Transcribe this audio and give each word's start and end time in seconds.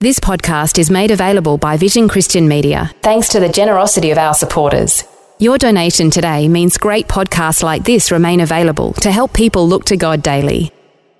This 0.00 0.20
podcast 0.20 0.78
is 0.78 0.92
made 0.92 1.10
available 1.10 1.58
by 1.58 1.76
Vision 1.76 2.06
Christian 2.06 2.46
Media 2.46 2.92
thanks 3.02 3.30
to 3.30 3.40
the 3.40 3.48
generosity 3.48 4.12
of 4.12 4.18
our 4.18 4.32
supporters. 4.32 5.02
Your 5.40 5.58
donation 5.58 6.08
today 6.08 6.46
means 6.46 6.78
great 6.78 7.08
podcasts 7.08 7.64
like 7.64 7.82
this 7.82 8.12
remain 8.12 8.38
available 8.38 8.92
to 8.92 9.10
help 9.10 9.32
people 9.32 9.66
look 9.66 9.84
to 9.86 9.96
God 9.96 10.22
daily. 10.22 10.70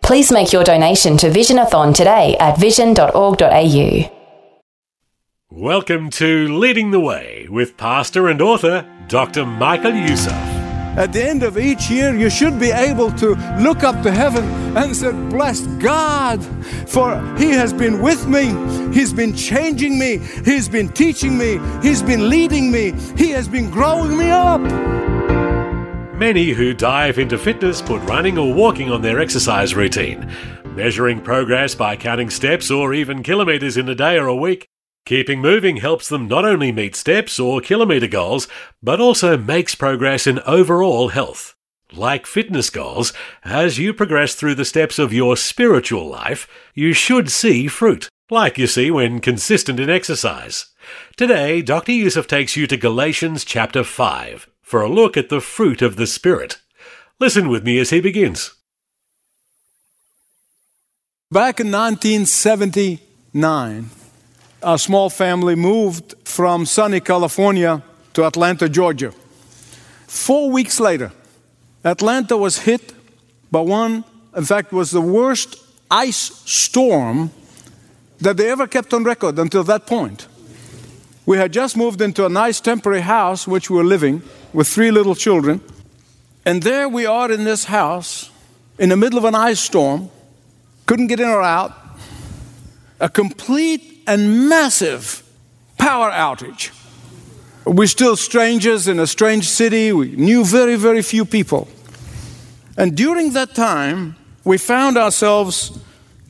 Please 0.00 0.30
make 0.30 0.52
your 0.52 0.62
donation 0.62 1.16
to 1.16 1.28
Visionathon 1.28 1.92
today 1.92 2.36
at 2.38 2.56
vision.org.au. 2.56 4.12
Welcome 5.50 6.10
to 6.10 6.56
Leading 6.56 6.92
the 6.92 7.00
Way 7.00 7.48
with 7.50 7.76
pastor 7.76 8.28
and 8.28 8.40
author 8.40 8.86
Dr. 9.08 9.44
Michael 9.44 9.94
Youssef. 9.94 10.57
At 10.98 11.12
the 11.12 11.22
end 11.22 11.44
of 11.44 11.56
each 11.56 11.88
year, 11.88 12.12
you 12.12 12.28
should 12.28 12.58
be 12.58 12.72
able 12.72 13.12
to 13.12 13.36
look 13.60 13.84
up 13.84 14.02
to 14.02 14.10
heaven 14.10 14.44
and 14.76 14.96
say, 14.96 15.12
Bless 15.30 15.60
God, 15.78 16.44
for 16.88 17.14
He 17.38 17.50
has 17.50 17.72
been 17.72 18.02
with 18.02 18.26
me. 18.26 18.46
He's 18.92 19.12
been 19.12 19.32
changing 19.32 19.96
me. 19.96 20.18
He's 20.44 20.68
been 20.68 20.88
teaching 20.88 21.38
me. 21.38 21.60
He's 21.82 22.02
been 22.02 22.28
leading 22.28 22.72
me. 22.72 22.94
He 23.16 23.30
has 23.30 23.46
been 23.46 23.70
growing 23.70 24.18
me 24.18 24.30
up. 24.30 24.60
Many 26.16 26.50
who 26.50 26.74
dive 26.74 27.20
into 27.20 27.38
fitness 27.38 27.80
put 27.80 28.02
running 28.02 28.36
or 28.36 28.52
walking 28.52 28.90
on 28.90 29.00
their 29.00 29.20
exercise 29.20 29.76
routine, 29.76 30.28
measuring 30.74 31.20
progress 31.20 31.76
by 31.76 31.94
counting 31.94 32.28
steps 32.28 32.72
or 32.72 32.92
even 32.92 33.22
kilometres 33.22 33.76
in 33.76 33.88
a 33.88 33.94
day 33.94 34.18
or 34.18 34.26
a 34.26 34.34
week. 34.34 34.68
Keeping 35.08 35.40
moving 35.40 35.78
helps 35.78 36.10
them 36.10 36.28
not 36.28 36.44
only 36.44 36.70
meet 36.70 36.94
steps 36.94 37.40
or 37.40 37.62
kilometre 37.62 38.08
goals, 38.08 38.46
but 38.82 39.00
also 39.00 39.38
makes 39.38 39.74
progress 39.74 40.26
in 40.26 40.38
overall 40.40 41.08
health. 41.08 41.54
Like 41.90 42.26
fitness 42.26 42.68
goals, 42.68 43.14
as 43.42 43.78
you 43.78 43.94
progress 43.94 44.34
through 44.34 44.56
the 44.56 44.66
steps 44.66 44.98
of 44.98 45.14
your 45.14 45.38
spiritual 45.38 46.06
life, 46.06 46.46
you 46.74 46.92
should 46.92 47.30
see 47.30 47.68
fruit, 47.68 48.10
like 48.28 48.58
you 48.58 48.66
see 48.66 48.90
when 48.90 49.20
consistent 49.20 49.80
in 49.80 49.88
exercise. 49.88 50.66
Today, 51.16 51.62
Dr. 51.62 51.92
Youssef 51.92 52.26
takes 52.26 52.54
you 52.54 52.66
to 52.66 52.76
Galatians 52.76 53.46
chapter 53.46 53.84
5 53.84 54.46
for 54.60 54.82
a 54.82 54.90
look 54.90 55.16
at 55.16 55.30
the 55.30 55.40
fruit 55.40 55.80
of 55.80 55.96
the 55.96 56.06
Spirit. 56.06 56.60
Listen 57.18 57.48
with 57.48 57.64
me 57.64 57.78
as 57.78 57.88
he 57.88 58.02
begins. 58.02 58.54
Back 61.30 61.60
in 61.60 61.72
1979, 61.72 63.88
a 64.62 64.78
small 64.78 65.10
family 65.10 65.54
moved 65.54 66.14
from 66.24 66.66
sunny 66.66 67.00
California 67.00 67.82
to 68.14 68.24
Atlanta, 68.24 68.68
Georgia. 68.68 69.12
Four 70.06 70.50
weeks 70.50 70.80
later, 70.80 71.12
Atlanta 71.84 72.36
was 72.36 72.58
hit 72.58 72.92
by 73.50 73.60
one, 73.60 74.04
in 74.36 74.44
fact, 74.44 74.72
was 74.72 74.90
the 74.90 75.00
worst 75.00 75.56
ice 75.90 76.42
storm 76.44 77.30
that 78.20 78.36
they 78.36 78.50
ever 78.50 78.66
kept 78.66 78.92
on 78.92 79.04
record 79.04 79.38
until 79.38 79.62
that 79.64 79.86
point. 79.86 80.26
We 81.24 81.36
had 81.36 81.52
just 81.52 81.76
moved 81.76 82.00
into 82.00 82.26
a 82.26 82.28
nice 82.28 82.60
temporary 82.60 83.02
house 83.02 83.46
which 83.46 83.70
we 83.70 83.76
were 83.76 83.84
living 83.84 84.22
with 84.52 84.66
three 84.66 84.90
little 84.90 85.14
children. 85.14 85.60
And 86.44 86.62
there 86.62 86.88
we 86.88 87.06
are 87.06 87.30
in 87.30 87.44
this 87.44 87.64
house 87.64 88.30
in 88.78 88.88
the 88.88 88.96
middle 88.96 89.18
of 89.18 89.24
an 89.24 89.34
ice 89.34 89.60
storm, 89.60 90.10
couldn't 90.86 91.08
get 91.08 91.20
in 91.20 91.28
or 91.28 91.42
out, 91.42 91.72
a 93.00 93.08
complete 93.08 93.97
and 94.08 94.48
massive 94.48 95.22
power 95.76 96.10
outage. 96.10 96.70
We're 97.66 97.86
still 97.86 98.16
strangers 98.16 98.88
in 98.88 98.98
a 98.98 99.06
strange 99.06 99.46
city. 99.46 99.92
We 99.92 100.16
knew 100.16 100.46
very, 100.46 100.76
very 100.76 101.02
few 101.02 101.26
people. 101.26 101.68
And 102.78 102.96
during 102.96 103.34
that 103.34 103.54
time, 103.54 104.16
we 104.44 104.56
found 104.56 104.96
ourselves 104.96 105.78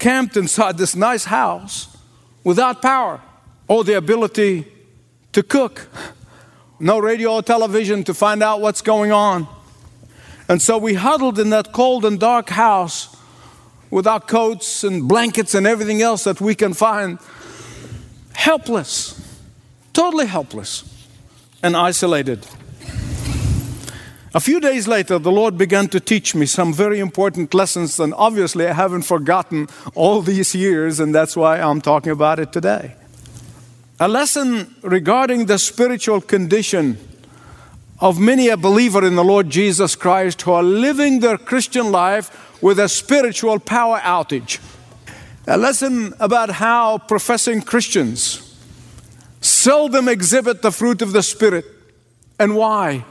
camped 0.00 0.36
inside 0.36 0.76
this 0.76 0.96
nice 0.96 1.26
house 1.26 1.96
without 2.42 2.82
power 2.82 3.20
or 3.68 3.84
the 3.84 3.96
ability 3.96 4.66
to 5.32 5.44
cook. 5.44 5.88
No 6.80 6.98
radio 6.98 7.34
or 7.34 7.42
television 7.42 8.02
to 8.04 8.14
find 8.14 8.42
out 8.42 8.60
what's 8.60 8.82
going 8.82 9.12
on. 9.12 9.46
And 10.48 10.60
so 10.60 10.78
we 10.78 10.94
huddled 10.94 11.38
in 11.38 11.50
that 11.50 11.72
cold 11.72 12.04
and 12.04 12.18
dark 12.18 12.48
house 12.48 13.14
with 13.90 14.06
our 14.06 14.20
coats 14.20 14.82
and 14.82 15.06
blankets 15.06 15.54
and 15.54 15.64
everything 15.64 16.02
else 16.02 16.24
that 16.24 16.40
we 16.40 16.56
can 16.56 16.74
find 16.74 17.20
helpless, 18.38 19.20
totally 19.92 20.24
helpless 20.24 20.84
and 21.60 21.76
isolated. 21.76 22.46
A 24.32 24.38
few 24.38 24.60
days 24.60 24.86
later, 24.86 25.18
the 25.18 25.32
Lord 25.32 25.58
began 25.58 25.88
to 25.88 25.98
teach 25.98 26.36
me 26.36 26.46
some 26.46 26.72
very 26.72 27.00
important 27.00 27.52
lessons, 27.52 27.98
and 27.98 28.14
obviously, 28.14 28.68
I 28.68 28.74
haven't 28.74 29.02
forgotten 29.02 29.66
all 29.96 30.22
these 30.22 30.54
years, 30.54 31.00
and 31.00 31.12
that's 31.12 31.36
why 31.36 31.58
I'm 31.58 31.80
talking 31.80 32.12
about 32.12 32.38
it 32.38 32.52
today. 32.52 32.94
A 33.98 34.06
lesson 34.06 34.72
regarding 34.82 35.46
the 35.46 35.58
spiritual 35.58 36.20
condition 36.20 36.96
of 37.98 38.20
many 38.20 38.48
a 38.50 38.56
believer 38.56 39.04
in 39.04 39.16
the 39.16 39.24
Lord 39.24 39.50
Jesus 39.50 39.96
Christ 39.96 40.42
who 40.42 40.52
are 40.52 40.62
living 40.62 41.18
their 41.18 41.38
Christian 41.38 41.90
life 41.90 42.62
with 42.62 42.78
a 42.78 42.88
spiritual 42.88 43.58
power 43.58 43.98
outage 43.98 44.60
a 45.48 45.56
lesson 45.56 46.12
about 46.20 46.50
how 46.50 46.98
professing 46.98 47.62
Christians 47.62 48.54
seldom 49.40 50.06
exhibit 50.06 50.60
the 50.60 50.70
fruit 50.70 51.00
of 51.00 51.12
the 51.12 51.22
Spirit 51.22 51.64
and 52.38 52.54
why. 52.54 53.06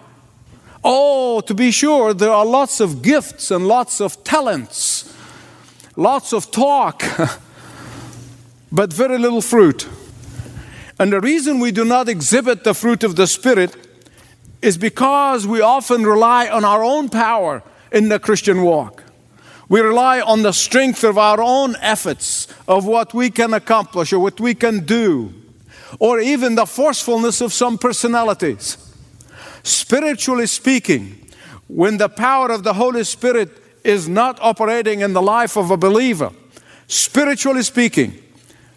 Oh, 0.83 1.41
to 1.41 1.55
be 1.55 1.71
sure, 1.71 2.13
there 2.13 2.31
are 2.31 2.45
lots 2.45 2.79
of 2.79 3.01
gifts 3.01 3.49
and 3.49 3.67
lots 3.67 3.99
of 3.99 4.23
talents, 4.23 5.11
lots 5.95 6.31
of 6.31 6.51
talk, 6.51 7.03
but 8.71 8.93
very 8.93 9.17
little 9.17 9.41
fruit. 9.41 9.87
And 10.99 11.11
the 11.11 11.19
reason 11.19 11.59
we 11.59 11.71
do 11.71 11.83
not 11.83 12.07
exhibit 12.07 12.63
the 12.63 12.75
fruit 12.75 13.03
of 13.03 13.15
the 13.15 13.25
Spirit 13.25 13.75
is 14.61 14.77
because 14.77 15.47
we 15.47 15.59
often 15.59 16.03
rely 16.03 16.47
on 16.47 16.63
our 16.63 16.83
own 16.83 17.09
power 17.09 17.63
in 17.91 18.09
the 18.09 18.19
Christian 18.19 18.61
walk. 18.61 19.06
We 19.69 19.81
rely 19.81 20.21
on 20.21 20.43
the 20.43 20.53
strength 20.53 21.03
of 21.03 21.17
our 21.17 21.41
own 21.41 21.75
efforts, 21.81 22.47
of 22.67 22.85
what 22.85 23.13
we 23.13 23.29
can 23.29 23.53
accomplish 23.53 24.13
or 24.13 24.19
what 24.19 24.39
we 24.39 24.55
can 24.55 24.85
do, 24.85 25.33
or 25.99 26.19
even 26.19 26.55
the 26.55 26.65
forcefulness 26.65 27.41
of 27.41 27.51
some 27.51 27.77
personalities. 27.77 28.77
Spiritually 29.63 30.47
speaking, 30.47 31.29
when 31.67 31.97
the 31.97 32.07
power 32.07 32.49
of 32.49 32.63
the 32.63 32.73
Holy 32.73 33.03
Spirit 33.03 33.49
is 33.83 34.07
not 34.07 34.39
operating 34.41 35.01
in 35.01 35.11
the 35.11 35.21
life 35.21 35.57
of 35.57 35.69
a 35.69 35.77
believer, 35.77 36.31
spiritually 36.87 37.63
speaking, 37.63 38.13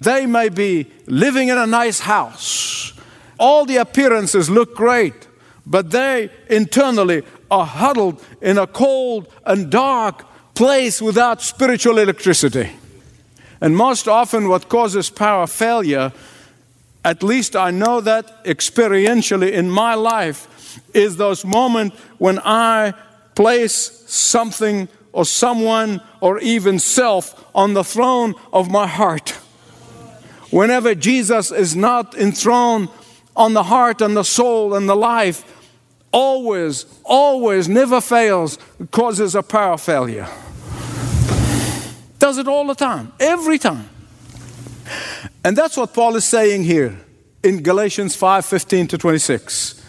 they 0.00 0.26
may 0.26 0.48
be 0.48 0.90
living 1.06 1.48
in 1.48 1.58
a 1.58 1.66
nice 1.66 2.00
house. 2.00 2.94
All 3.38 3.64
the 3.64 3.76
appearances 3.76 4.50
look 4.50 4.74
great, 4.74 5.28
but 5.64 5.90
they 5.92 6.30
internally 6.48 7.22
are 7.48 7.66
huddled 7.66 8.24
in 8.40 8.58
a 8.58 8.66
cold 8.66 9.32
and 9.46 9.70
dark 9.70 10.24
place 10.60 11.00
without 11.00 11.40
spiritual 11.40 11.96
electricity. 11.96 12.68
And 13.62 13.74
most 13.74 14.06
often, 14.06 14.46
what 14.46 14.68
causes 14.68 15.08
power 15.08 15.46
failure, 15.46 16.12
at 17.02 17.22
least 17.22 17.56
I 17.56 17.70
know 17.70 18.02
that 18.02 18.44
experientially 18.44 19.52
in 19.52 19.70
my 19.70 19.94
life, 19.94 20.78
is 20.92 21.16
those 21.16 21.46
moments 21.46 21.96
when 22.18 22.38
I 22.40 22.92
place 23.34 24.04
something 24.06 24.88
or 25.12 25.24
someone 25.24 26.02
or 26.20 26.38
even 26.40 26.78
self 26.78 27.42
on 27.54 27.72
the 27.72 27.82
throne 27.82 28.34
of 28.52 28.70
my 28.70 28.86
heart. 28.86 29.30
Whenever 30.50 30.94
Jesus 30.94 31.50
is 31.50 31.74
not 31.74 32.14
enthroned 32.14 32.90
on 33.34 33.54
the 33.54 33.62
heart 33.62 34.02
and 34.02 34.14
the 34.14 34.24
soul 34.24 34.74
and 34.74 34.86
the 34.86 34.94
life, 34.94 35.42
always, 36.12 36.84
always, 37.04 37.66
never 37.66 38.02
fails, 38.02 38.58
causes 38.90 39.34
a 39.34 39.42
power 39.42 39.78
failure. 39.78 40.28
Does 42.20 42.36
it 42.38 42.46
all 42.46 42.66
the 42.66 42.74
time, 42.74 43.12
every 43.18 43.58
time. 43.58 43.88
And 45.42 45.56
that's 45.56 45.76
what 45.76 45.94
Paul 45.94 46.16
is 46.16 46.24
saying 46.24 46.64
here 46.64 47.00
in 47.42 47.62
Galatians 47.62 48.14
5 48.14 48.44
15 48.44 48.88
to 48.88 48.98
26. 48.98 49.82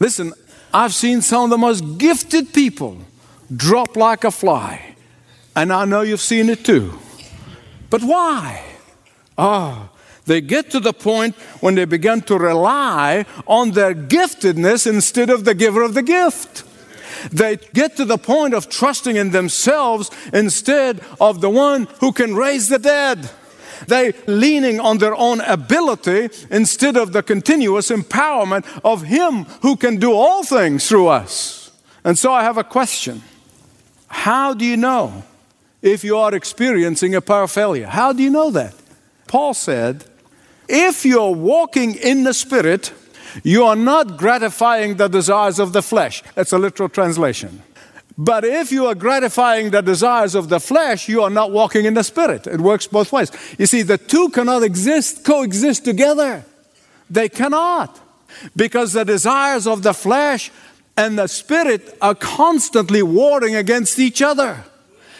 Listen, 0.00 0.32
I've 0.74 0.92
seen 0.92 1.22
some 1.22 1.44
of 1.44 1.50
the 1.50 1.58
most 1.58 1.98
gifted 1.98 2.52
people 2.52 2.98
drop 3.54 3.96
like 3.96 4.24
a 4.24 4.32
fly, 4.32 4.96
and 5.54 5.72
I 5.72 5.84
know 5.84 6.00
you've 6.00 6.20
seen 6.20 6.48
it 6.48 6.64
too. 6.64 6.98
But 7.90 8.02
why? 8.02 8.64
Ah, 9.38 9.90
oh, 9.90 9.96
They 10.26 10.40
get 10.40 10.70
to 10.70 10.80
the 10.80 10.92
point 10.92 11.36
when 11.60 11.76
they 11.76 11.84
begin 11.84 12.22
to 12.22 12.36
rely 12.38 13.24
on 13.46 13.72
their 13.72 13.94
giftedness 13.94 14.86
instead 14.86 15.30
of 15.30 15.44
the 15.44 15.54
giver 15.54 15.82
of 15.82 15.94
the 15.94 16.02
gift. 16.02 16.64
They 17.32 17.56
get 17.56 17.96
to 17.96 18.04
the 18.04 18.18
point 18.18 18.54
of 18.54 18.68
trusting 18.68 19.16
in 19.16 19.30
themselves 19.30 20.10
instead 20.32 21.00
of 21.20 21.40
the 21.40 21.50
one 21.50 21.88
who 22.00 22.12
can 22.12 22.34
raise 22.34 22.68
the 22.68 22.78
dead. 22.78 23.30
They 23.86 24.12
leaning 24.26 24.78
on 24.80 24.98
their 24.98 25.14
own 25.14 25.40
ability 25.40 26.28
instead 26.50 26.96
of 26.96 27.12
the 27.12 27.22
continuous 27.22 27.90
empowerment 27.90 28.66
of 28.84 29.02
Him 29.02 29.44
who 29.62 29.76
can 29.76 29.96
do 29.96 30.12
all 30.12 30.44
things 30.44 30.88
through 30.88 31.08
us. 31.08 31.70
And 32.04 32.18
so 32.18 32.32
I 32.32 32.42
have 32.42 32.58
a 32.58 32.64
question. 32.64 33.22
How 34.08 34.54
do 34.54 34.64
you 34.64 34.76
know 34.76 35.24
if 35.82 36.04
you 36.04 36.16
are 36.16 36.34
experiencing 36.34 37.14
a 37.14 37.20
power 37.20 37.46
failure? 37.46 37.86
How 37.86 38.12
do 38.12 38.22
you 38.22 38.30
know 38.30 38.50
that? 38.50 38.74
Paul 39.26 39.54
said, 39.54 40.04
if 40.68 41.04
you're 41.04 41.34
walking 41.34 41.94
in 41.94 42.24
the 42.24 42.34
Spirit, 42.34 42.92
you 43.42 43.64
are 43.64 43.76
not 43.76 44.16
gratifying 44.16 44.96
the 44.96 45.08
desires 45.08 45.58
of 45.58 45.72
the 45.72 45.82
flesh. 45.82 46.22
That's 46.34 46.52
a 46.52 46.58
literal 46.58 46.88
translation. 46.88 47.62
But 48.18 48.44
if 48.44 48.70
you 48.70 48.86
are 48.86 48.94
gratifying 48.94 49.70
the 49.70 49.80
desires 49.80 50.34
of 50.34 50.50
the 50.50 50.60
flesh, 50.60 51.08
you 51.08 51.22
are 51.22 51.30
not 51.30 51.52
walking 51.52 51.86
in 51.86 51.94
the 51.94 52.04
spirit. 52.04 52.46
It 52.46 52.60
works 52.60 52.86
both 52.86 53.12
ways. 53.12 53.30
You 53.58 53.66
see, 53.66 53.80
the 53.80 53.96
two 53.96 54.28
cannot 54.28 54.62
exist, 54.62 55.24
coexist 55.24 55.84
together. 55.84 56.44
They 57.08 57.28
cannot. 57.28 57.98
Because 58.54 58.92
the 58.92 59.04
desires 59.04 59.66
of 59.66 59.82
the 59.82 59.94
flesh 59.94 60.50
and 60.96 61.18
the 61.18 61.28
spirit 61.28 61.96
are 62.02 62.14
constantly 62.14 63.02
warring 63.02 63.56
against 63.56 63.98
each 63.98 64.20
other. 64.20 64.64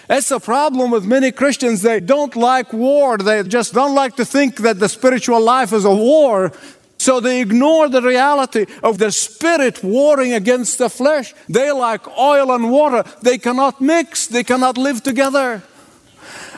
That's 0.07 0.29
the 0.29 0.41
problem 0.41 0.91
with 0.91 1.05
many 1.05 1.33
Christians. 1.33 1.83
They 1.83 2.01
don't 2.01 2.35
like 2.37 2.73
war. 2.73 3.17
They 3.17 3.45
just 3.45 3.73
don't 3.73 3.95
like 3.95 4.17
to 4.17 4.25
think 4.25 4.57
that 4.57 4.79
the 4.79 4.89
spiritual 4.89 5.41
life 5.41 5.73
is 5.73 5.85
a 5.85 5.95
war. 5.95 6.53
So 7.01 7.19
they 7.19 7.41
ignore 7.41 7.89
the 7.89 8.03
reality 8.03 8.67
of 8.83 8.99
the 8.99 9.11
spirit 9.11 9.83
warring 9.83 10.35
against 10.35 10.77
the 10.77 10.91
flesh. 10.91 11.33
They 11.49 11.73
like 11.73 12.07
oil 12.19 12.53
and 12.53 12.71
water. 12.71 13.05
They 13.23 13.39
cannot 13.39 13.81
mix, 13.81 14.27
they 14.27 14.45
cannot 14.45 14.77
live 14.77 15.03
together. 15.03 15.63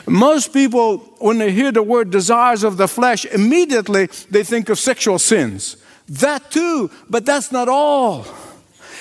Most 0.05 0.51
people, 0.51 0.97
when 1.19 1.37
they 1.37 1.53
hear 1.53 1.71
the 1.71 1.81
word 1.81 2.09
desires 2.09 2.65
of 2.65 2.75
the 2.75 2.89
flesh, 2.89 3.23
immediately 3.23 4.07
they 4.29 4.43
think 4.43 4.67
of 4.67 4.77
sexual 4.77 5.17
sins. 5.17 5.77
That 6.09 6.51
too, 6.51 6.91
but 7.09 7.25
that's 7.25 7.53
not 7.53 7.69
all. 7.69 8.25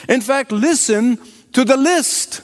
In 0.08 0.20
fact, 0.20 0.52
listen 0.52 1.18
to 1.54 1.64
the 1.64 1.76
list 1.76 2.42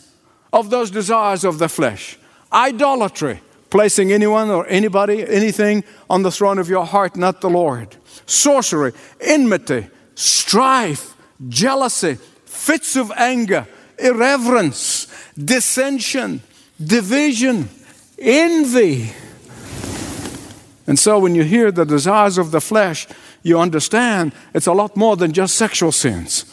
of 0.53 0.71
those 0.71 0.91
desires 0.91 1.45
of 1.45 1.61
the 1.61 1.69
flesh 1.69 2.19
idolatry, 2.53 3.43
placing 3.71 4.11
anyone 4.11 4.51
or 4.51 4.67
anybody, 4.67 5.25
anything 5.25 5.85
on 6.11 6.25
the 6.25 6.33
throne 6.33 6.59
of 6.59 6.69
your 6.69 6.85
heart, 6.85 7.17
not 7.17 7.41
the 7.41 7.51
Lord 7.51 7.97
sorcery, 8.29 8.93
enmity, 9.21 9.89
strife, 10.15 11.17
jealousy, 11.49 12.19
fits 12.45 12.97
of 12.97 13.11
anger, 13.17 13.67
irreverence, 13.99 15.07
dissension, 15.37 16.43
division, 16.83 17.69
envy. 18.19 19.13
And 20.87 20.99
so 20.99 21.19
when 21.19 21.35
you 21.35 21.45
hear 21.45 21.71
the 21.71 21.85
desires 21.85 22.39
of 22.39 22.51
the 22.51 22.61
flesh, 22.61 23.07
you 23.43 23.59
understand 23.59 24.33
it's 24.55 24.67
a 24.67 24.73
lot 24.73 24.97
more 24.97 25.17
than 25.17 25.33
just 25.33 25.55
sexual 25.55 25.93
sins. 25.93 26.45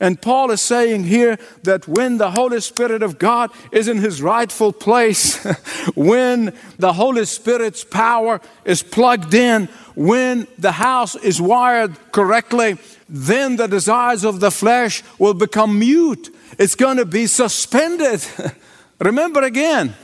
And 0.00 0.20
Paul 0.20 0.52
is 0.52 0.60
saying 0.60 1.04
here 1.04 1.38
that 1.64 1.88
when 1.88 2.18
the 2.18 2.30
Holy 2.30 2.60
Spirit 2.60 3.02
of 3.02 3.18
God 3.18 3.50
is 3.72 3.88
in 3.88 3.98
his 3.98 4.22
rightful 4.22 4.72
place, 4.72 5.44
when 5.96 6.54
the 6.78 6.92
Holy 6.92 7.24
Spirit's 7.24 7.82
power 7.82 8.40
is 8.64 8.82
plugged 8.82 9.34
in, 9.34 9.68
when 9.96 10.46
the 10.56 10.72
house 10.72 11.16
is 11.16 11.40
wired 11.40 11.96
correctly, 12.12 12.78
then 13.08 13.56
the 13.56 13.66
desires 13.66 14.22
of 14.22 14.38
the 14.38 14.52
flesh 14.52 15.02
will 15.18 15.34
become 15.34 15.78
mute. 15.78 16.32
It's 16.58 16.76
going 16.76 16.98
to 16.98 17.04
be 17.04 17.26
suspended. 17.26 18.24
Remember 19.00 19.42
again, 19.42 19.94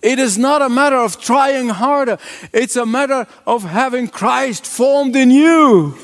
it 0.00 0.18
is 0.18 0.38
not 0.38 0.62
a 0.62 0.70
matter 0.70 0.96
of 0.96 1.20
trying 1.20 1.68
harder, 1.68 2.16
it's 2.52 2.76
a 2.76 2.86
matter 2.86 3.26
of 3.46 3.64
having 3.64 4.08
Christ 4.08 4.66
formed 4.66 5.14
in 5.14 5.30
you. 5.30 5.96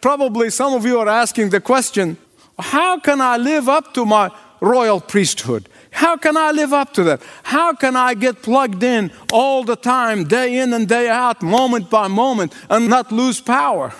Probably 0.00 0.50
some 0.50 0.74
of 0.74 0.84
you 0.84 0.98
are 0.98 1.08
asking 1.08 1.50
the 1.50 1.60
question 1.60 2.18
how 2.60 2.98
can 2.98 3.20
I 3.20 3.36
live 3.36 3.68
up 3.68 3.94
to 3.94 4.04
my 4.04 4.30
royal 4.60 5.00
priesthood? 5.00 5.68
How 5.90 6.16
can 6.16 6.36
I 6.36 6.52
live 6.52 6.72
up 6.72 6.92
to 6.94 7.04
that? 7.04 7.22
How 7.42 7.74
can 7.74 7.96
I 7.96 8.14
get 8.14 8.42
plugged 8.42 8.82
in 8.82 9.10
all 9.32 9.64
the 9.64 9.76
time, 9.76 10.24
day 10.24 10.58
in 10.58 10.72
and 10.72 10.88
day 10.88 11.08
out, 11.08 11.42
moment 11.42 11.90
by 11.90 12.08
moment, 12.08 12.54
and 12.68 12.88
not 12.88 13.10
lose 13.10 13.40
power? 13.40 13.92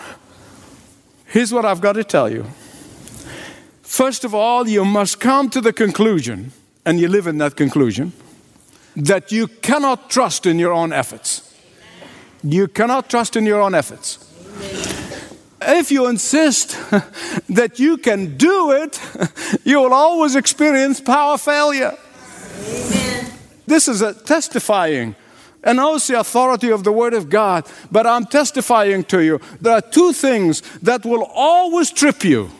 Here's 1.26 1.52
what 1.52 1.64
I've 1.64 1.80
got 1.80 1.94
to 1.94 2.04
tell 2.04 2.30
you. 2.30 2.44
First 3.82 4.24
of 4.24 4.34
all, 4.34 4.68
you 4.68 4.84
must 4.84 5.18
come 5.20 5.50
to 5.50 5.60
the 5.60 5.72
conclusion, 5.72 6.52
and 6.84 7.00
you 7.00 7.08
live 7.08 7.26
in 7.26 7.38
that 7.38 7.56
conclusion, 7.56 8.12
that 8.96 9.32
you 9.32 9.48
cannot 9.48 10.10
trust 10.10 10.46
in 10.46 10.58
your 10.58 10.72
own 10.72 10.92
efforts. 10.92 11.54
You 12.42 12.68
cannot 12.68 13.10
trust 13.10 13.36
in 13.36 13.46
your 13.46 13.60
own 13.60 13.74
efforts. 13.74 14.18
If 15.70 15.90
you 15.90 16.08
insist 16.08 16.70
that 17.48 17.78
you 17.78 17.96
can 17.96 18.36
do 18.36 18.72
it, 18.72 19.00
you 19.64 19.80
will 19.80 19.94
always 19.94 20.34
experience 20.34 21.00
power 21.00 21.38
failure. 21.38 21.96
Amen. 22.58 23.32
This 23.66 23.88
is 23.88 24.02
a 24.02 24.14
testifying. 24.14 25.14
And 25.62 25.76
knows 25.76 26.06
the 26.06 26.18
authority 26.18 26.70
of 26.70 26.84
the 26.84 26.92
Word 26.92 27.12
of 27.12 27.28
God, 27.28 27.66
but 27.92 28.06
I'm 28.06 28.24
testifying 28.24 29.04
to 29.04 29.22
you. 29.22 29.40
There 29.60 29.74
are 29.74 29.82
two 29.82 30.14
things 30.14 30.62
that 30.80 31.04
will 31.04 31.24
always 31.34 31.90
trip 31.90 32.24
you 32.24 32.50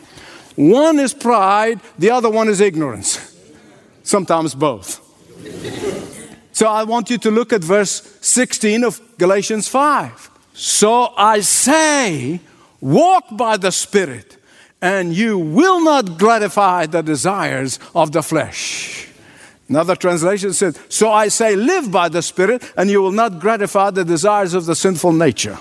one 0.55 0.99
is 0.99 1.13
pride, 1.13 1.79
the 1.97 2.11
other 2.11 2.29
one 2.29 2.49
is 2.49 2.59
ignorance. 2.59 3.19
Sometimes 4.03 4.53
both. 4.53 4.99
So 6.51 6.67
I 6.67 6.83
want 6.83 7.09
you 7.09 7.17
to 7.19 7.31
look 7.31 7.53
at 7.53 7.63
verse 7.63 8.17
16 8.21 8.83
of 8.83 9.01
Galatians 9.17 9.67
5. 9.67 10.29
So 10.53 11.13
I 11.17 11.39
say, 11.39 12.41
Walk 12.81 13.25
by 13.31 13.57
the 13.57 13.71
Spirit, 13.71 14.37
and 14.81 15.13
you 15.13 15.37
will 15.37 15.83
not 15.83 16.17
gratify 16.17 16.87
the 16.87 17.03
desires 17.03 17.79
of 17.93 18.11
the 18.11 18.23
flesh. 18.23 19.07
Another 19.69 19.95
translation 19.95 20.51
says, 20.51 20.77
So 20.89 21.11
I 21.11 21.29
say, 21.29 21.55
live 21.55 21.91
by 21.91 22.09
the 22.09 22.21
Spirit, 22.21 22.73
and 22.75 22.89
you 22.89 23.01
will 23.01 23.11
not 23.11 23.39
gratify 23.39 23.91
the 23.91 24.03
desires 24.03 24.53
of 24.53 24.65
the 24.65 24.75
sinful 24.75 25.13
nature. 25.13 25.57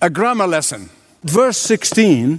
A 0.00 0.10
grammar 0.10 0.46
lesson. 0.46 0.90
Verse 1.24 1.56
16 1.56 2.38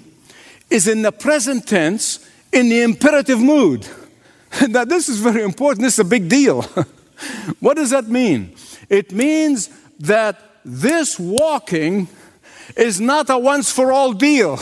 is 0.70 0.88
in 0.88 1.02
the 1.02 1.12
present 1.12 1.68
tense 1.68 2.26
in 2.54 2.70
the 2.70 2.82
imperative 2.82 3.42
mood. 3.42 3.88
now, 4.70 4.86
this 4.86 5.10
is 5.10 5.20
very 5.20 5.44
important. 5.44 5.82
This 5.82 5.96
is 5.96 6.00
a 6.00 6.06
big 6.06 6.30
deal. 6.30 6.62
what 7.60 7.76
does 7.76 7.90
that 7.90 8.08
mean? 8.08 8.56
It 8.88 9.12
means 9.12 9.70
that 10.00 10.40
this 10.64 11.20
walking 11.20 12.08
is 12.76 13.00
not 13.00 13.30
a 13.30 13.38
once 13.38 13.72
for 13.72 13.92
all 13.92 14.14
deal. 14.14 14.60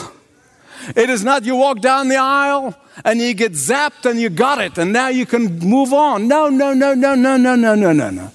It 0.96 1.10
is 1.10 1.24
not 1.24 1.46
you 1.46 1.56
walk 1.56 1.82
down 1.82 2.10
the 2.10 2.18
aisle 2.18 2.76
and 3.04 3.20
you 3.20 3.34
get 3.34 3.54
zapped 3.54 4.10
and 4.10 4.20
you 4.20 4.30
got 4.30 4.60
it 4.60 4.78
and 4.78 4.94
now 4.94 5.08
you 5.08 5.26
can 5.26 5.60
move 5.60 5.94
on. 5.94 6.28
No, 6.28 6.50
no, 6.50 6.74
no, 6.74 6.94
no, 6.94 7.16
no, 7.16 7.36
no, 7.38 7.56
no, 7.56 7.76
no, 7.76 7.92
no, 7.94 8.10
no. 8.10 8.32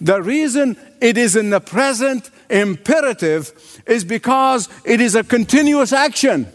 The 0.00 0.22
reason 0.22 0.76
it 1.00 1.18
is 1.18 1.36
in 1.36 1.50
the 1.50 1.60
present 1.60 2.30
imperative 2.48 3.82
is 3.86 4.04
because 4.04 4.68
it 4.84 5.00
is 5.00 5.14
a 5.14 5.24
continuous 5.24 5.92
action. 5.92 6.46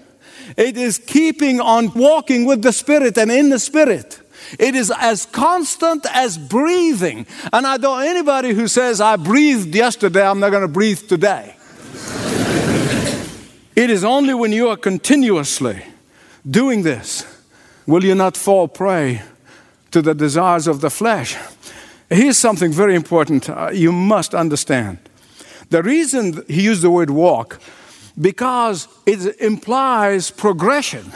It 0.58 0.78
is 0.78 0.98
keeping 0.98 1.60
on 1.60 1.94
walking 1.94 2.46
with 2.46 2.62
the 2.62 2.74
Spirit 2.74 3.18
and 3.18 3.32
in 3.32 3.50
the 3.50 3.60
Spirit. 3.60 4.20
It 4.60 4.76
is 4.76 4.92
as 4.92 5.26
constant 5.28 6.06
as 6.12 6.38
breathing. 6.38 7.26
And 7.54 7.66
I 7.66 7.78
don't 7.78 8.04
anybody 8.04 8.54
who 8.54 8.68
says 8.68 9.00
I 9.00 9.16
breathed 9.16 9.74
yesterday, 9.74 10.26
I'm 10.28 10.40
not 10.40 10.50
going 10.50 10.64
to 10.64 10.68
breathe 10.68 11.08
today. 11.08 11.56
It 13.76 13.90
is 13.90 14.04
only 14.04 14.34
when 14.34 14.52
you 14.52 14.70
are 14.70 14.78
continuously 14.78 15.84
doing 16.50 16.84
this 16.84 17.26
will 17.88 18.04
you 18.04 18.16
not 18.16 18.38
fall 18.38 18.68
prey 18.68 19.22
to 19.92 20.02
the 20.02 20.14
desires 20.14 20.68
of 20.68 20.82
the 20.82 20.90
flesh. 20.90 21.38
Here's 22.10 22.38
something 22.38 22.72
very 22.72 22.96
important 22.96 23.50
uh, 23.50 23.72
you 23.74 23.92
must 23.92 24.34
understand. 24.34 24.98
The 25.70 25.82
reason 25.82 26.44
he 26.48 26.64
used 26.64 26.82
the 26.82 26.92
word 26.92 27.10
walk, 27.10 27.62
because 28.20 28.88
it 29.06 29.40
implies 29.40 30.32
progression. 30.32 31.12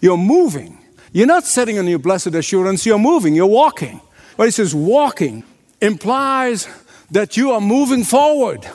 You're 0.00 0.18
moving. 0.18 0.78
You're 1.12 1.26
not 1.26 1.44
sitting 1.44 1.78
on 1.78 1.86
your 1.86 2.00
blessed 2.00 2.34
assurance, 2.34 2.84
you're 2.84 2.98
moving, 2.98 3.34
you're 3.34 3.46
walking. 3.46 4.00
When 4.36 4.48
he 4.48 4.52
says 4.52 4.74
walking, 4.74 5.44
implies 5.80 6.68
that 7.10 7.36
you 7.36 7.52
are 7.52 7.60
moving 7.60 8.04
forward. 8.04 8.68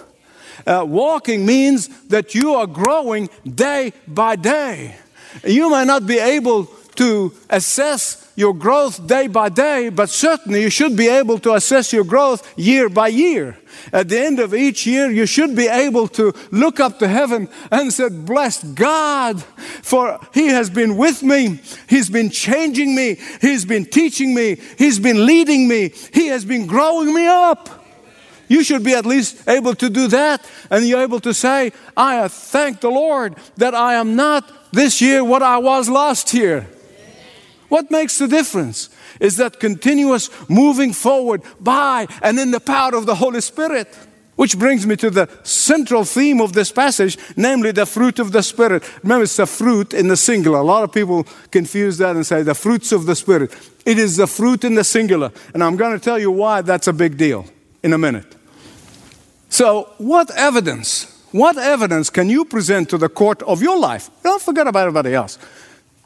Uh, 0.66 0.86
walking 0.88 1.46
means 1.46 1.88
that 2.08 2.36
you 2.36 2.56
are 2.56 2.68
growing 2.68 3.30
day 3.44 3.94
by 4.08 4.36
day. 4.36 4.96
You 5.44 5.70
might 5.70 5.88
not 5.88 6.06
be 6.06 6.20
able 6.20 6.66
to 6.96 7.34
assess 7.50 8.32
your 8.36 8.54
growth 8.54 9.06
day 9.06 9.28
by 9.28 9.50
day, 9.50 9.90
but 9.90 10.10
certainly 10.10 10.62
you 10.62 10.70
should 10.70 10.96
be 10.96 11.08
able 11.08 11.38
to 11.40 11.54
assess 11.54 11.94
your 11.94 12.04
growth 12.04 12.52
year 12.58 12.90
by 12.90 13.08
year. 13.08 13.58
At 13.92 14.10
the 14.10 14.20
end 14.20 14.40
of 14.40 14.54
each 14.54 14.88
year, 14.88 15.10
you 15.12 15.26
should 15.26 15.56
be 15.56 15.68
able 15.68 16.08
to 16.10 16.34
look 16.52 16.80
up 16.80 17.00
to 17.00 17.08
heaven 17.08 17.48
and 17.72 17.92
say, 17.92 18.10
Bless 18.10 18.64
God, 18.64 19.42
for 19.44 20.20
He 20.34 20.48
has 20.48 20.70
been 20.70 20.98
with 20.98 21.22
me. 21.22 21.60
He's 21.88 22.10
been 22.10 22.30
changing 22.30 22.96
me. 22.96 23.18
He's 23.42 23.66
been 23.66 23.86
teaching 23.86 24.34
me. 24.34 24.58
He's 24.78 25.00
been 25.00 25.26
leading 25.26 25.68
me. 25.68 25.90
He 26.14 26.28
has 26.28 26.46
been 26.46 26.66
growing 26.66 27.14
me 27.14 27.28
up. 27.28 27.83
You 28.54 28.64
should 28.64 28.84
be 28.84 28.94
at 28.94 29.04
least 29.04 29.50
able 29.50 29.74
to 29.74 29.90
do 29.90 30.08
that, 30.10 30.48
and 30.70 30.86
you're 30.86 31.02
able 31.02 31.20
to 31.22 31.34
say, 31.34 31.72
I 31.98 32.28
thank 32.28 32.82
the 32.82 32.92
Lord 32.92 33.36
that 33.58 33.74
I 33.74 33.96
am 33.96 34.16
not 34.16 34.48
this 34.72 35.02
year 35.02 35.24
what 35.24 35.42
I 35.42 35.58
was 35.58 35.90
last 35.90 36.36
year. 36.36 36.68
What 37.70 37.90
makes 37.90 38.20
the 38.20 38.28
difference 38.28 38.92
is 39.20 39.38
that 39.38 39.60
continuous 39.60 40.30
moving 40.48 40.94
forward 40.94 41.42
by 41.60 42.06
and 42.22 42.38
in 42.38 42.52
the 42.52 42.60
power 42.60 42.94
of 42.94 43.08
the 43.08 43.16
Holy 43.16 43.42
Spirit. 43.42 43.88
Which 44.36 44.58
brings 44.60 44.86
me 44.86 44.98
to 44.98 45.10
the 45.10 45.30
central 45.42 46.04
theme 46.04 46.40
of 46.40 46.54
this 46.54 46.72
passage, 46.72 47.18
namely 47.36 47.72
the 47.72 47.88
fruit 47.88 48.20
of 48.20 48.32
the 48.32 48.44
Spirit. 48.44 48.84
Remember, 49.02 49.24
it's 49.24 49.38
the 49.38 49.48
fruit 49.48 49.96
in 49.96 50.10
the 50.10 50.18
singular. 50.18 50.60
A 50.60 50.64
lot 50.64 50.84
of 50.84 50.92
people 50.92 51.24
confuse 51.50 51.98
that 51.98 52.16
and 52.16 52.26
say 52.26 52.44
the 52.44 52.56
fruits 52.56 52.92
of 52.92 53.08
the 53.08 53.16
Spirit. 53.16 53.52
It 53.84 53.98
is 53.98 54.18
the 54.18 54.28
fruit 54.28 54.64
in 54.64 54.76
the 54.76 54.84
singular. 54.84 55.32
And 55.56 55.64
I'm 55.64 55.76
going 55.76 55.94
to 55.94 56.04
tell 56.04 56.20
you 56.20 56.30
why 56.30 56.62
that's 56.62 56.88
a 56.88 56.94
big 56.94 57.18
deal 57.18 57.46
in 57.82 57.94
a 57.94 57.98
minute. 57.98 58.36
So, 59.54 59.94
what 60.00 60.32
evidence, 60.32 61.06
what 61.32 61.60
evidence 61.60 62.10
can 62.10 62.28
you 62.28 62.44
present 62.44 62.90
to 62.90 62.98
the 62.98 63.08
court 63.08 63.44
of 63.44 63.62
your 63.62 63.78
life? 63.78 64.10
Don't 64.24 64.42
forget 64.42 64.66
about 64.66 64.88
everybody 64.88 65.14
else. 65.14 65.38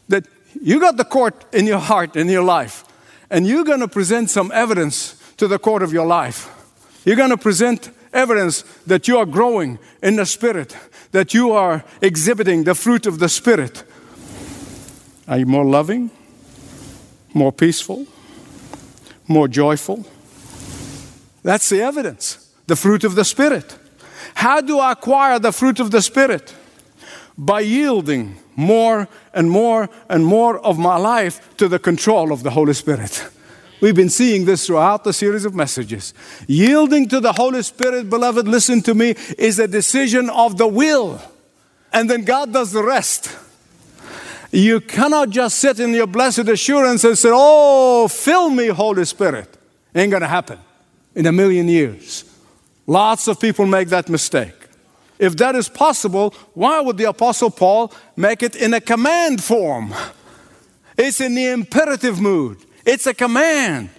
That 0.10 0.26
you 0.62 0.82
got 0.82 0.98
the 0.98 1.06
court 1.06 1.46
in 1.54 1.66
your 1.66 1.80
heart, 1.80 2.18
in 2.18 2.28
your 2.28 2.44
life, 2.44 2.84
and 3.30 3.48
you're 3.48 3.64
going 3.64 3.80
to 3.80 3.88
present 3.88 4.30
some 4.30 4.52
evidence 4.52 5.16
to 5.38 5.48
the 5.48 5.58
court 5.58 5.82
of 5.82 5.94
your 5.94 6.06
life. 6.06 6.50
You're 7.06 7.16
going 7.16 7.30
to 7.30 7.38
present 7.38 7.90
evidence 8.12 8.64
that 8.86 9.08
you 9.08 9.18
are 9.18 9.26
growing 9.26 9.80
in 10.04 10.18
the 10.18 10.26
Spirit, 10.26 10.76
that 11.14 11.34
you 11.34 11.54
are 11.54 11.86
exhibiting 12.02 12.66
the 12.66 12.76
fruit 12.76 13.08
of 13.08 13.20
the 13.20 13.30
Spirit. 13.30 13.86
Are 15.26 15.38
you 15.38 15.46
more 15.46 15.64
loving, 15.64 16.12
more 17.34 17.54
peaceful, 17.54 18.08
more 19.26 19.48
joyful? 19.48 20.06
That's 21.44 21.70
the 21.70 21.82
evidence 21.82 22.44
the 22.68 22.76
fruit 22.76 23.04
of 23.04 23.16
the 23.16 23.26
Spirit. 23.26 23.78
How 24.36 24.62
do 24.62 24.80
I 24.80 24.92
acquire 24.92 25.40
the 25.40 25.52
fruit 25.52 25.80
of 25.80 25.92
the 25.92 26.02
Spirit? 26.02 26.54
By 27.38 27.62
yielding 27.62 28.38
more 28.56 29.08
and 29.34 29.50
more 29.50 29.90
and 30.10 30.26
more 30.26 30.60
of 30.60 30.78
my 30.78 30.98
life 30.98 31.56
to 31.58 31.68
the 31.68 31.80
control 31.80 32.32
of 32.32 32.44
the 32.44 32.52
Holy 32.52 32.74
Spirit. 32.74 33.30
We've 33.80 33.96
been 33.96 34.10
seeing 34.10 34.46
this 34.46 34.66
throughout 34.66 35.04
the 35.04 35.14
series 35.14 35.46
of 35.46 35.54
messages. 35.54 36.14
Yielding 36.48 37.08
to 37.10 37.20
the 37.20 37.34
Holy 37.34 37.62
Spirit, 37.62 38.10
beloved, 38.10 38.48
listen 38.48 38.82
to 38.82 38.96
me, 38.96 39.16
is 39.38 39.60
a 39.60 39.68
decision 39.68 40.30
of 40.32 40.58
the 40.58 40.68
will. 40.68 41.22
And 41.94 42.10
then 42.10 42.24
God 42.24 42.52
does 42.52 42.72
the 42.72 42.84
rest. 42.84 43.36
You 44.52 44.82
cannot 44.82 45.30
just 45.30 45.60
sit 45.60 45.80
in 45.80 45.94
your 45.94 46.08
blessed 46.08 46.48
assurance 46.48 47.04
and 47.04 47.18
say, 47.18 47.30
Oh, 47.32 48.08
fill 48.08 48.50
me, 48.50 48.68
Holy 48.68 49.06
Spirit. 49.06 49.56
Ain't 49.94 50.12
gonna 50.12 50.28
happen 50.28 50.60
in 51.14 51.26
a 51.26 51.32
million 51.32 51.68
years. 51.68 52.24
Lots 52.88 53.28
of 53.28 53.40
people 53.40 53.66
make 53.66 53.90
that 53.90 54.08
mistake. 54.08 54.54
If 55.20 55.36
that 55.38 55.56
is 55.56 55.68
possible, 55.68 56.34
why 56.54 56.80
would 56.80 56.98
the 56.98 57.06
Apostle 57.06 57.50
Paul 57.50 57.92
make 58.16 58.42
it 58.42 58.56
in 58.56 58.74
a 58.74 58.82
command 58.82 59.44
form? 59.44 59.94
It's 60.98 61.20
in 61.20 61.36
the 61.36 61.48
imperative 61.48 62.22
mood, 62.22 62.58
it's 62.86 63.06
a 63.06 63.14
command. 63.14 63.90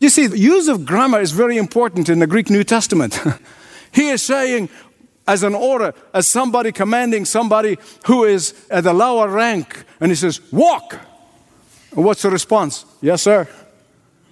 You 0.00 0.08
see, 0.08 0.26
the 0.26 0.38
use 0.38 0.68
of 0.68 0.84
grammar 0.84 1.20
is 1.20 1.30
very 1.30 1.56
important 1.56 2.08
in 2.08 2.18
the 2.18 2.26
Greek 2.26 2.50
New 2.50 2.64
Testament. 2.64 3.18
he 3.92 4.08
is 4.08 4.22
saying, 4.22 4.68
as 5.26 5.42
an 5.42 5.54
order, 5.54 5.94
as 6.12 6.26
somebody 6.26 6.72
commanding 6.72 7.24
somebody 7.24 7.78
who 8.06 8.24
is 8.24 8.54
at 8.70 8.84
a 8.84 8.92
lower 8.92 9.28
rank, 9.28 9.84
and 10.00 10.10
he 10.10 10.16
says, 10.16 10.40
Walk. 10.52 10.98
What's 11.92 12.22
the 12.22 12.30
response? 12.30 12.84
Yes, 13.00 13.22
sir. 13.22 13.48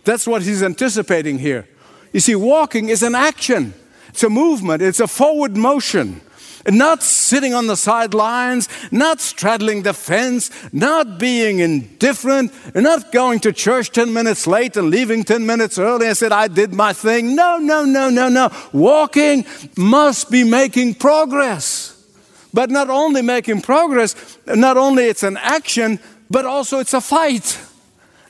That's 0.04 0.26
what 0.26 0.42
he's 0.42 0.62
anticipating 0.62 1.38
here. 1.38 1.68
You 2.12 2.20
see, 2.20 2.34
walking 2.34 2.88
is 2.88 3.02
an 3.02 3.14
action. 3.14 3.72
It's 4.12 4.22
a 4.22 4.30
movement, 4.30 4.82
it's 4.82 5.00
a 5.00 5.08
forward 5.08 5.56
motion. 5.56 6.20
Not 6.68 7.02
sitting 7.02 7.54
on 7.54 7.66
the 7.66 7.76
sidelines, 7.76 8.68
not 8.92 9.20
straddling 9.20 9.82
the 9.82 9.92
fence, 9.92 10.48
not 10.72 11.18
being 11.18 11.58
indifferent, 11.58 12.52
not 12.74 13.10
going 13.10 13.40
to 13.40 13.52
church 13.52 13.90
10 13.90 14.12
minutes 14.12 14.46
late 14.46 14.76
and 14.76 14.88
leaving 14.88 15.24
10 15.24 15.44
minutes 15.44 15.76
early 15.76 16.06
and 16.06 16.16
said, 16.16 16.30
I 16.30 16.46
did 16.46 16.72
my 16.72 16.92
thing. 16.92 17.34
No, 17.34 17.56
no, 17.56 17.84
no, 17.84 18.10
no, 18.10 18.28
no. 18.28 18.50
Walking 18.72 19.44
must 19.76 20.30
be 20.30 20.44
making 20.44 20.94
progress. 20.94 21.98
But 22.54 22.70
not 22.70 22.90
only 22.90 23.22
making 23.22 23.62
progress, 23.62 24.38
not 24.46 24.76
only 24.76 25.06
it's 25.06 25.24
an 25.24 25.38
action, 25.38 25.98
but 26.30 26.44
also 26.44 26.78
it's 26.78 26.94
a 26.94 27.00
fight. 27.00 27.58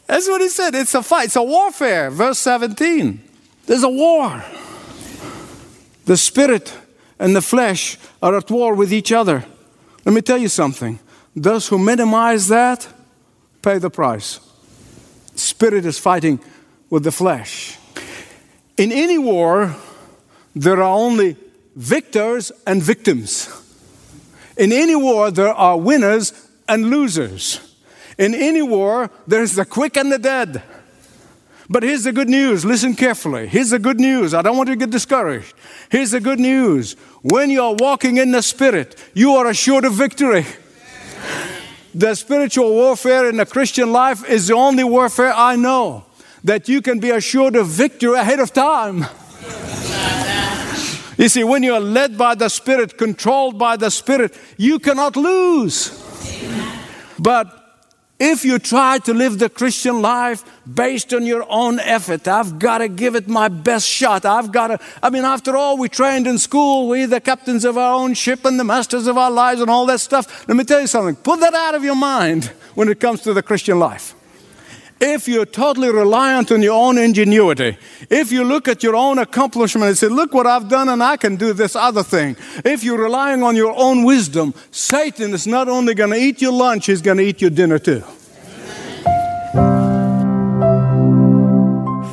That's 0.06 0.28
what 0.28 0.40
he 0.40 0.48
said. 0.48 0.74
It's 0.74 0.94
a 0.94 1.02
fight. 1.02 1.26
It's 1.26 1.36
a 1.36 1.42
warfare. 1.42 2.10
Verse 2.10 2.38
17. 2.38 3.20
There's 3.66 3.82
a 3.82 3.90
war. 3.90 4.42
The 6.04 6.16
spirit 6.16 6.74
and 7.18 7.36
the 7.36 7.42
flesh 7.42 7.98
are 8.22 8.36
at 8.36 8.50
war 8.50 8.74
with 8.74 8.92
each 8.92 9.12
other. 9.12 9.44
Let 10.04 10.14
me 10.14 10.20
tell 10.20 10.38
you 10.38 10.48
something. 10.48 10.98
Those 11.34 11.68
who 11.68 11.78
minimize 11.78 12.48
that 12.48 12.88
pay 13.62 13.78
the 13.78 13.90
price. 13.90 14.40
Spirit 15.34 15.86
is 15.86 15.98
fighting 15.98 16.40
with 16.90 17.04
the 17.04 17.12
flesh. 17.12 17.78
In 18.76 18.92
any 18.92 19.18
war, 19.18 19.74
there 20.54 20.82
are 20.82 20.94
only 20.94 21.36
victors 21.76 22.52
and 22.66 22.82
victims. 22.82 23.48
In 24.56 24.72
any 24.72 24.96
war, 24.96 25.30
there 25.30 25.54
are 25.54 25.78
winners 25.78 26.32
and 26.68 26.90
losers. 26.90 27.60
In 28.18 28.34
any 28.34 28.62
war, 28.62 29.10
there's 29.26 29.54
the 29.54 29.64
quick 29.64 29.96
and 29.96 30.12
the 30.12 30.18
dead. 30.18 30.62
But 31.72 31.84
here's 31.84 32.04
the 32.04 32.12
good 32.12 32.28
news. 32.28 32.66
Listen 32.66 32.94
carefully. 32.94 33.46
Here's 33.46 33.70
the 33.70 33.78
good 33.78 33.98
news. 33.98 34.34
I 34.34 34.42
don't 34.42 34.58
want 34.58 34.68
you 34.68 34.74
to 34.74 34.78
get 34.78 34.90
discouraged. 34.90 35.54
Here's 35.90 36.10
the 36.10 36.20
good 36.20 36.38
news. 36.38 36.92
When 37.22 37.48
you 37.48 37.62
are 37.62 37.74
walking 37.78 38.18
in 38.18 38.30
the 38.30 38.42
Spirit, 38.42 38.94
you 39.14 39.32
are 39.36 39.46
assured 39.46 39.86
of 39.86 39.94
victory. 39.94 40.44
The 41.94 42.14
spiritual 42.14 42.68
warfare 42.72 43.26
in 43.30 43.38
the 43.38 43.46
Christian 43.46 43.90
life 43.90 44.28
is 44.28 44.48
the 44.48 44.54
only 44.54 44.84
warfare 44.84 45.32
I 45.32 45.56
know 45.56 46.04
that 46.44 46.68
you 46.68 46.82
can 46.82 47.00
be 47.00 47.08
assured 47.08 47.56
of 47.56 47.68
victory 47.68 48.18
ahead 48.18 48.40
of 48.40 48.52
time. 48.52 49.06
You 51.16 51.30
see, 51.30 51.42
when 51.42 51.62
you 51.62 51.72
are 51.72 51.80
led 51.80 52.18
by 52.18 52.34
the 52.34 52.50
Spirit, 52.50 52.98
controlled 52.98 53.58
by 53.58 53.78
the 53.78 53.90
Spirit, 53.90 54.36
you 54.58 54.78
cannot 54.78 55.16
lose. 55.16 55.88
But 57.18 57.61
if 58.22 58.44
you 58.44 58.60
try 58.60 58.98
to 58.98 59.12
live 59.12 59.40
the 59.40 59.48
Christian 59.48 60.00
life 60.00 60.44
based 60.72 61.12
on 61.12 61.26
your 61.26 61.44
own 61.48 61.80
effort, 61.80 62.28
I've 62.28 62.60
got 62.60 62.78
to 62.78 62.88
give 62.88 63.16
it 63.16 63.26
my 63.26 63.48
best 63.48 63.88
shot. 63.88 64.24
I've 64.24 64.52
got 64.52 64.68
to, 64.68 64.78
I 65.02 65.10
mean, 65.10 65.24
after 65.24 65.56
all, 65.56 65.76
we 65.76 65.88
trained 65.88 66.28
in 66.28 66.38
school, 66.38 66.86
we're 66.86 67.08
the 67.08 67.20
captains 67.20 67.64
of 67.64 67.76
our 67.76 67.94
own 67.94 68.14
ship 68.14 68.44
and 68.44 68.60
the 68.60 68.64
masters 68.64 69.08
of 69.08 69.18
our 69.18 69.30
lives 69.30 69.60
and 69.60 69.68
all 69.68 69.86
that 69.86 70.00
stuff. 70.00 70.46
Let 70.46 70.56
me 70.56 70.62
tell 70.62 70.80
you 70.80 70.86
something 70.86 71.16
put 71.16 71.40
that 71.40 71.52
out 71.52 71.74
of 71.74 71.82
your 71.82 71.96
mind 71.96 72.44
when 72.76 72.88
it 72.88 73.00
comes 73.00 73.22
to 73.22 73.34
the 73.34 73.42
Christian 73.42 73.80
life 73.80 74.14
if 75.02 75.26
you're 75.26 75.44
totally 75.44 75.90
reliant 75.90 76.52
on 76.52 76.62
your 76.62 76.80
own 76.80 76.96
ingenuity, 76.96 77.76
if 78.08 78.30
you 78.30 78.44
look 78.44 78.68
at 78.68 78.84
your 78.84 78.94
own 78.94 79.18
accomplishment 79.18 79.88
and 79.88 79.98
say, 79.98 80.06
Look 80.06 80.32
what 80.32 80.46
I've 80.46 80.68
done 80.68 80.88
and 80.88 81.02
I 81.02 81.16
can 81.16 81.34
do 81.34 81.52
this 81.52 81.74
other 81.74 82.04
thing, 82.04 82.36
if 82.64 82.84
you're 82.84 83.02
relying 83.02 83.42
on 83.42 83.56
your 83.56 83.74
own 83.76 84.04
wisdom, 84.04 84.54
Satan 84.70 85.34
is 85.34 85.46
not 85.46 85.68
only 85.68 85.94
going 85.94 86.10
to 86.10 86.16
eat 86.16 86.40
your 86.40 86.52
lunch, 86.52 86.86
he's 86.86 87.02
going 87.02 87.18
to 87.18 87.24
eat 87.24 87.40
your 87.40 87.50
dinner 87.50 87.80
too. 87.80 88.04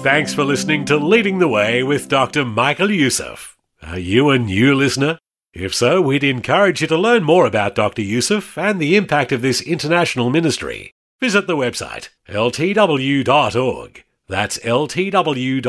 Thanks 0.01 0.33
for 0.33 0.43
listening 0.43 0.85
to 0.85 0.97
Leading 0.97 1.37
the 1.37 1.47
Way 1.47 1.83
with 1.83 2.09
Dr. 2.09 2.43
Michael 2.43 2.89
Youssef. 2.89 3.55
Are 3.83 3.99
you 3.99 4.29
a 4.31 4.39
new 4.39 4.73
listener? 4.73 5.19
If 5.53 5.75
so, 5.75 6.01
we'd 6.01 6.23
encourage 6.23 6.81
you 6.81 6.87
to 6.87 6.97
learn 6.97 7.23
more 7.23 7.45
about 7.45 7.75
Dr. 7.75 8.01
Youssef 8.01 8.57
and 8.57 8.79
the 8.79 8.95
impact 8.95 9.31
of 9.31 9.41
this 9.41 9.61
international 9.61 10.29
ministry 10.29 10.93
visit 11.19 11.47
the 11.47 11.55
website 11.57 12.09
ltw.org. 12.27 14.03
That's 14.27 14.57
ltw.org. 14.59 15.65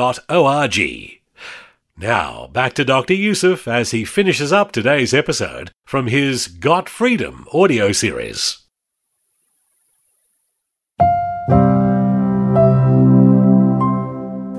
Now, 1.97 2.47
back 2.47 2.73
to 2.75 2.85
Dr. 2.85 3.15
Youssef 3.15 3.69
as 3.69 3.91
he 3.91 4.05
finishes 4.05 4.53
up 4.53 4.73
today's 4.73 5.13
episode 5.13 5.71
from 5.85 6.07
his 6.07 6.47
Got 6.49 6.89
Freedom 6.89 7.47
audio 7.53 7.93
series. 7.93 8.59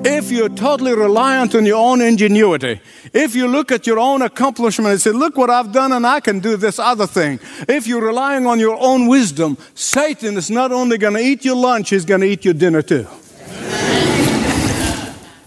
If 0.03 0.31
you're 0.31 0.50
totally 0.50 0.93
reliant 0.93 1.53
on 1.55 1.65
your 1.65 1.77
own 1.77 2.01
ingenuity, 2.01 2.81
if 3.13 3.36
you 3.36 3.48
look 3.48 3.72
at 3.72 3.86
your 3.86 4.00
own 4.00 4.22
accomplishment 4.22 4.91
and 4.91 5.01
say, 5.01 5.12
Look 5.12 5.38
what 5.38 5.50
I've 5.50 5.72
done 5.72 5.91
and 5.91 6.05
I 6.05 6.20
can 6.20 6.39
do 6.39 6.58
this 6.58 6.79
other 6.79 7.08
thing, 7.08 7.39
if 7.67 7.88
you're 7.88 8.05
relying 8.05 8.46
on 8.46 8.60
your 8.60 8.77
own 8.79 9.08
wisdom, 9.08 9.58
Satan 9.75 10.38
is 10.38 10.50
not 10.50 10.72
only 10.72 10.98
going 10.98 11.13
to 11.13 11.20
eat 11.20 11.46
your 11.46 11.55
lunch, 11.55 11.89
he's 11.89 12.05
going 12.05 12.22
to 12.22 12.27
eat 12.27 12.46
your 12.46 12.53
dinner 12.53 12.81
too. 12.81 13.08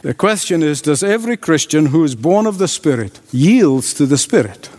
The 0.02 0.14
question 0.14 0.62
is 0.62 0.82
Does 0.82 1.02
every 1.02 1.36
Christian 1.36 1.86
who 1.86 2.04
is 2.04 2.14
born 2.14 2.46
of 2.46 2.58
the 2.58 2.68
Spirit 2.68 3.20
yields 3.32 3.94
to 3.94 4.06
the 4.06 4.18
Spirit? 4.18 4.70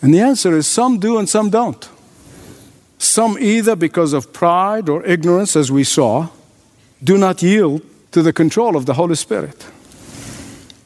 And 0.00 0.12
the 0.12 0.20
answer 0.20 0.56
is 0.56 0.66
some 0.66 0.98
do 0.98 1.18
and 1.18 1.28
some 1.28 1.50
don't. 1.50 1.88
Some 2.98 3.38
either 3.38 3.74
because 3.74 4.12
of 4.12 4.32
pride 4.32 4.88
or 4.88 5.04
ignorance, 5.04 5.56
as 5.56 5.72
we 5.72 5.84
saw, 5.84 6.28
do 7.02 7.16
not 7.16 7.42
yield 7.42 7.82
to 8.12 8.22
the 8.22 8.32
control 8.32 8.76
of 8.76 8.86
the 8.86 8.94
Holy 8.94 9.14
Spirit. 9.14 9.66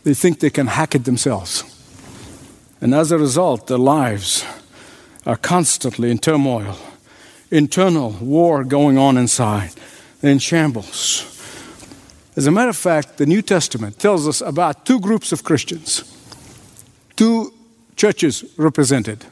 They 0.05 0.15
think 0.15 0.41
they 0.41 0.51
can 0.51 0.69
hack 0.69 0.95
it 0.95 1.05
themselves. 1.05 1.65
And 2.81 2.95
as 2.95 3.11
a 3.13 3.19
result, 3.19 3.67
their 3.67 3.79
lives 3.79 4.45
are 5.25 5.37
constantly 5.37 6.11
in 6.11 6.19
turmoil, 6.19 6.77
internal 7.51 8.11
war 8.21 8.65
going 8.65 8.97
on 8.97 9.17
inside, 9.17 9.73
in 10.23 10.39
shambles. 10.39 11.33
As 12.37 12.47
a 12.47 12.53
matter 12.53 12.71
of 12.71 12.77
fact, 12.77 13.17
the 13.17 13.27
New 13.27 13.43
Testament 13.43 13.99
tells 13.99 14.29
us 14.29 14.41
about 14.41 14.87
two 14.87 15.01
groups 15.01 15.33
of 15.33 15.43
Christians, 15.43 16.05
two 17.17 17.53
churches 17.97 18.45
represented 18.57 19.25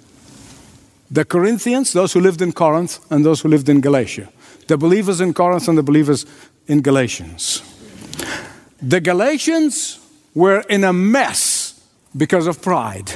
the 1.10 1.24
Corinthians, 1.24 1.92
those 1.92 2.12
who 2.12 2.20
lived 2.20 2.42
in 2.42 2.52
Corinth, 2.52 2.98
and 3.10 3.24
those 3.24 3.42
who 3.42 3.48
lived 3.48 3.68
in 3.68 3.80
Galatia. 3.80 4.28
The 4.66 4.76
believers 4.76 5.20
in 5.20 5.32
Corinth 5.32 5.68
and 5.68 5.78
the 5.78 5.82
believers 5.82 6.26
in 6.66 6.80
Galatians. 6.80 7.62
The 8.87 9.00
Galatians 9.00 9.99
were 10.35 10.61
in 10.69 10.85
a 10.85 10.93
mess 10.93 11.83
because 12.14 12.47
of 12.47 12.61
pride. 12.61 13.11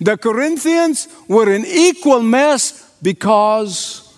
The 0.00 0.16
Corinthians 0.16 1.06
were 1.28 1.48
in 1.48 1.64
equal 1.64 2.20
mess 2.20 2.96
because 3.00 4.12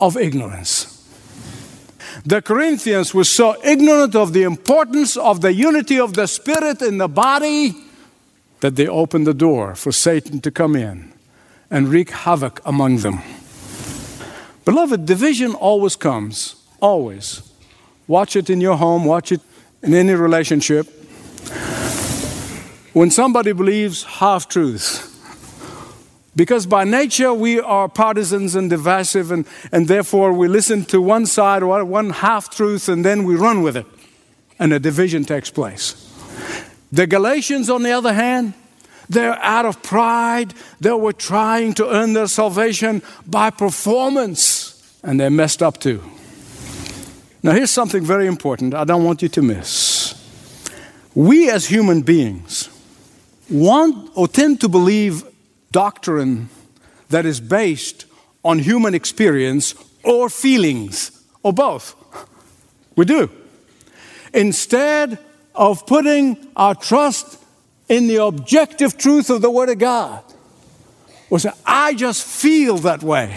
of 0.00 0.16
ignorance. 0.16 0.92
The 2.24 2.42
Corinthians 2.42 3.14
were 3.14 3.24
so 3.24 3.54
ignorant 3.64 4.16
of 4.16 4.32
the 4.32 4.42
importance 4.42 5.16
of 5.16 5.40
the 5.40 5.54
unity 5.54 6.00
of 6.00 6.14
the 6.14 6.26
Spirit 6.26 6.82
in 6.82 6.98
the 6.98 7.08
body 7.08 7.76
that 8.58 8.74
they 8.74 8.88
opened 8.88 9.28
the 9.28 9.34
door 9.34 9.76
for 9.76 9.92
Satan 9.92 10.40
to 10.40 10.50
come 10.50 10.74
in 10.74 11.12
and 11.70 11.86
wreak 11.86 12.10
havoc 12.10 12.60
among 12.64 12.98
them. 12.98 13.20
Beloved, 14.64 15.06
division 15.06 15.54
always 15.54 15.94
comes, 15.94 16.56
always. 16.80 17.42
Watch 18.08 18.36
it 18.36 18.50
in 18.50 18.60
your 18.60 18.76
home, 18.76 19.04
watch 19.04 19.32
it 19.32 19.40
in 19.82 19.94
any 19.94 20.14
relationship. 20.14 20.86
When 22.92 23.10
somebody 23.10 23.52
believes 23.52 24.04
half 24.04 24.48
truths, 24.48 25.12
because 26.34 26.66
by 26.66 26.84
nature 26.84 27.32
we 27.32 27.60
are 27.60 27.88
partisans 27.88 28.54
and 28.54 28.70
divisive, 28.70 29.30
and, 29.30 29.46
and 29.72 29.88
therefore 29.88 30.32
we 30.32 30.48
listen 30.48 30.84
to 30.86 31.00
one 31.00 31.26
side 31.26 31.62
or 31.62 31.84
one 31.84 32.10
half 32.10 32.50
truth 32.50 32.88
and 32.88 33.04
then 33.04 33.24
we 33.24 33.34
run 33.34 33.62
with 33.62 33.76
it, 33.76 33.86
and 34.58 34.72
a 34.72 34.78
division 34.78 35.24
takes 35.24 35.50
place. 35.50 36.02
The 36.92 37.06
Galatians, 37.06 37.68
on 37.68 37.82
the 37.82 37.90
other 37.90 38.12
hand, 38.12 38.54
they're 39.08 39.38
out 39.42 39.66
of 39.66 39.82
pride. 39.82 40.54
They 40.80 40.92
were 40.92 41.12
trying 41.12 41.74
to 41.74 41.88
earn 41.88 42.12
their 42.12 42.28
salvation 42.28 43.02
by 43.26 43.50
performance, 43.50 44.98
and 45.02 45.18
they 45.18 45.28
messed 45.28 45.62
up 45.62 45.78
too. 45.78 46.02
Now, 47.46 47.52
here's 47.52 47.70
something 47.70 48.04
very 48.04 48.26
important 48.26 48.74
I 48.74 48.82
don't 48.82 49.04
want 49.04 49.22
you 49.22 49.28
to 49.28 49.40
miss. 49.40 50.14
We 51.14 51.48
as 51.48 51.66
human 51.66 52.02
beings 52.02 52.68
want 53.48 54.10
or 54.16 54.26
tend 54.26 54.60
to 54.62 54.68
believe 54.68 55.22
doctrine 55.70 56.48
that 57.10 57.24
is 57.24 57.40
based 57.40 58.06
on 58.44 58.58
human 58.58 58.96
experience 58.96 59.76
or 60.02 60.28
feelings, 60.28 61.22
or 61.44 61.52
both. 61.52 61.94
We 62.96 63.04
do. 63.04 63.30
Instead 64.34 65.16
of 65.54 65.86
putting 65.86 66.48
our 66.56 66.74
trust 66.74 67.38
in 67.88 68.08
the 68.08 68.16
objective 68.16 68.98
truth 68.98 69.30
of 69.30 69.40
the 69.40 69.50
Word 69.50 69.68
of 69.68 69.78
God, 69.78 70.24
we 71.30 71.38
say, 71.38 71.50
I 71.64 71.94
just 71.94 72.26
feel 72.26 72.78
that 72.78 73.04
way. 73.04 73.36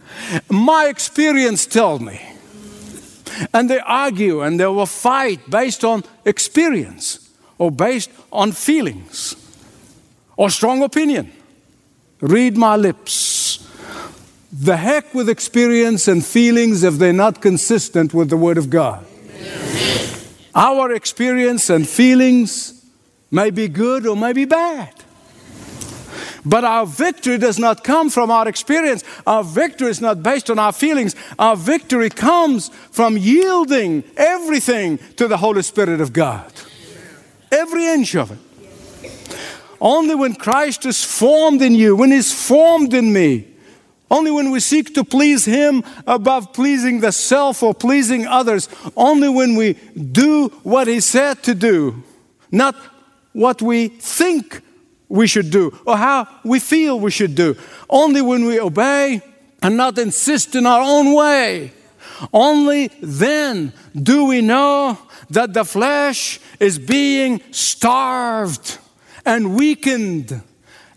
My 0.50 0.88
experience 0.88 1.64
tells 1.64 2.02
me. 2.02 2.27
And 3.52 3.68
they 3.68 3.80
argue 3.80 4.40
and 4.42 4.58
they 4.58 4.66
will 4.66 4.86
fight 4.86 5.48
based 5.50 5.84
on 5.84 6.04
experience 6.24 7.30
or 7.58 7.70
based 7.70 8.10
on 8.32 8.52
feelings 8.52 9.36
or 10.36 10.50
strong 10.50 10.82
opinion. 10.82 11.32
Read 12.20 12.56
my 12.56 12.76
lips. 12.76 13.64
The 14.52 14.76
heck 14.76 15.14
with 15.14 15.28
experience 15.28 16.08
and 16.08 16.24
feelings 16.24 16.82
if 16.82 16.94
they're 16.94 17.12
not 17.12 17.42
consistent 17.42 18.14
with 18.14 18.30
the 18.30 18.36
Word 18.36 18.58
of 18.58 18.70
God. 18.70 19.04
Our 20.54 20.92
experience 20.92 21.70
and 21.70 21.88
feelings 21.88 22.84
may 23.30 23.50
be 23.50 23.68
good 23.68 24.06
or 24.06 24.16
may 24.16 24.32
be 24.32 24.46
bad. 24.46 24.92
But 26.44 26.64
our 26.64 26.86
victory 26.86 27.38
does 27.38 27.58
not 27.58 27.84
come 27.84 28.10
from 28.10 28.30
our 28.30 28.48
experience. 28.48 29.04
Our 29.26 29.42
victory 29.42 29.90
is 29.90 30.00
not 30.00 30.22
based 30.22 30.50
on 30.50 30.58
our 30.58 30.72
feelings. 30.72 31.14
Our 31.38 31.56
victory 31.56 32.10
comes 32.10 32.68
from 32.90 33.16
yielding 33.16 34.04
everything 34.16 34.98
to 35.16 35.28
the 35.28 35.36
Holy 35.36 35.62
Spirit 35.62 36.00
of 36.00 36.12
God. 36.12 36.52
Every 37.50 37.86
inch 37.86 38.14
of 38.14 38.30
it. 38.30 38.38
Only 39.80 40.14
when 40.14 40.34
Christ 40.34 40.86
is 40.86 41.04
formed 41.04 41.62
in 41.62 41.74
you, 41.74 41.94
when 41.94 42.10
He's 42.10 42.32
formed 42.32 42.94
in 42.94 43.12
me, 43.12 43.46
only 44.10 44.30
when 44.30 44.50
we 44.50 44.60
seek 44.60 44.94
to 44.94 45.04
please 45.04 45.44
Him 45.44 45.84
above 46.06 46.52
pleasing 46.52 47.00
the 47.00 47.12
self 47.12 47.62
or 47.62 47.74
pleasing 47.74 48.26
others, 48.26 48.68
only 48.96 49.28
when 49.28 49.54
we 49.54 49.74
do 49.94 50.48
what 50.62 50.88
He 50.88 51.00
said 51.00 51.42
to 51.44 51.54
do, 51.54 52.02
not 52.50 52.74
what 53.32 53.62
we 53.62 53.88
think 53.88 54.62
we 55.08 55.26
should 55.26 55.50
do 55.50 55.76
or 55.86 55.96
how 55.96 56.28
we 56.44 56.58
feel 56.58 57.00
we 57.00 57.10
should 57.10 57.34
do. 57.34 57.56
Only 57.88 58.22
when 58.22 58.44
we 58.44 58.60
obey 58.60 59.22
and 59.62 59.76
not 59.76 59.98
insist 59.98 60.54
in 60.54 60.66
our 60.66 60.82
own 60.82 61.14
way, 61.14 61.72
only 62.32 62.88
then 63.00 63.72
do 63.94 64.24
we 64.26 64.40
know 64.40 64.98
that 65.30 65.54
the 65.54 65.64
flesh 65.64 66.40
is 66.60 66.78
being 66.78 67.40
starved 67.50 68.78
and 69.24 69.56
weakened 69.56 70.42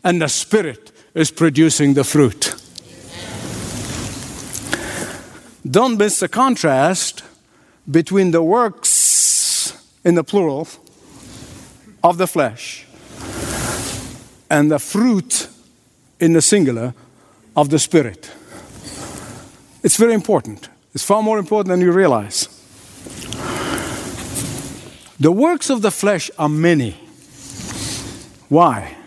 and 0.04 0.22
the 0.22 0.30
spirit 0.30 0.92
is 1.14 1.32
producing 1.32 1.94
the 1.94 2.04
fruit. 2.04 2.56
Don't 5.70 5.98
miss 5.98 6.20
the 6.20 6.28
contrast 6.28 7.24
between 7.90 8.32
the 8.32 8.42
works 8.42 9.78
in 10.04 10.16
the 10.16 10.24
plural 10.24 10.68
of 12.04 12.18
the 12.18 12.28
flesh 12.28 12.88
and 14.52 14.70
the 14.70 14.80
fruit 14.80 15.48
in 16.20 16.34
the 16.34 16.42
singular 16.42 16.94
of 17.56 17.70
the 17.70 17.80
Spirit. 17.80 18.30
It's 19.82 19.96
very 19.96 20.14
important. 20.14 20.68
It's 20.94 21.06
far 21.06 21.24
more 21.24 21.40
important 21.40 21.70
than 21.70 21.80
you 21.80 21.94
realize. 21.94 22.50
The 25.22 25.32
works 25.32 25.70
of 25.70 25.82
the 25.82 25.90
flesh 25.90 26.30
are 26.38 26.50
many. 26.50 26.92
Why? 28.50 28.98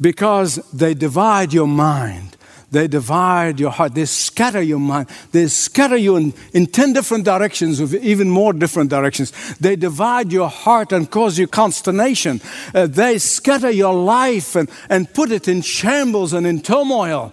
Because 0.00 0.56
they 0.72 0.94
divide 0.94 1.52
your 1.52 1.68
mind. 1.68 2.37
They 2.70 2.86
divide 2.86 3.58
your 3.58 3.70
heart. 3.70 3.94
They 3.94 4.04
scatter 4.04 4.60
your 4.60 4.78
mind. 4.78 5.08
They 5.32 5.46
scatter 5.46 5.96
you 5.96 6.16
in, 6.16 6.34
in 6.52 6.66
10 6.66 6.92
different 6.92 7.24
directions, 7.24 7.94
even 7.94 8.28
more 8.28 8.52
different 8.52 8.90
directions. 8.90 9.32
They 9.56 9.74
divide 9.74 10.32
your 10.32 10.50
heart 10.50 10.92
and 10.92 11.10
cause 11.10 11.38
you 11.38 11.46
consternation. 11.46 12.42
Uh, 12.74 12.86
they 12.86 13.18
scatter 13.18 13.70
your 13.70 13.94
life 13.94 14.54
and, 14.54 14.70
and 14.90 15.12
put 15.12 15.32
it 15.32 15.48
in 15.48 15.62
shambles 15.62 16.34
and 16.34 16.46
in 16.46 16.60
turmoil. 16.60 17.32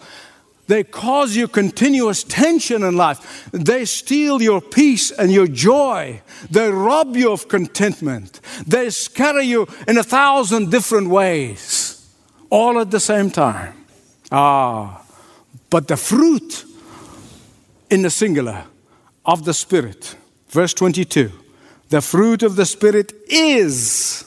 They 0.67 0.83
cause 0.83 1.35
you 1.35 1.47
continuous 1.47 2.23
tension 2.23 2.83
in 2.83 2.95
life. 2.95 3.49
They 3.51 3.85
steal 3.85 4.41
your 4.41 4.61
peace 4.61 5.11
and 5.11 5.31
your 5.31 5.47
joy. 5.47 6.21
They 6.49 6.71
rob 6.71 7.15
you 7.15 7.31
of 7.31 7.47
contentment. 7.49 8.39
They 8.65 8.89
scatter 8.89 9.41
you 9.41 9.67
in 9.87 9.97
a 9.97 10.03
thousand 10.03 10.71
different 10.71 11.09
ways, 11.09 12.09
all 12.49 12.79
at 12.79 12.89
the 12.89 12.99
same 12.99 13.29
time. 13.29 13.85
Ah, 14.31 15.04
but 15.69 15.87
the 15.87 15.97
fruit 15.97 16.65
in 17.89 18.01
the 18.01 18.09
singular 18.09 18.65
of 19.25 19.45
the 19.45 19.53
Spirit, 19.53 20.15
verse 20.49 20.73
22, 20.73 21.31
the 21.89 22.01
fruit 22.01 22.43
of 22.43 22.55
the 22.55 22.65
Spirit 22.65 23.13
is, 23.27 24.25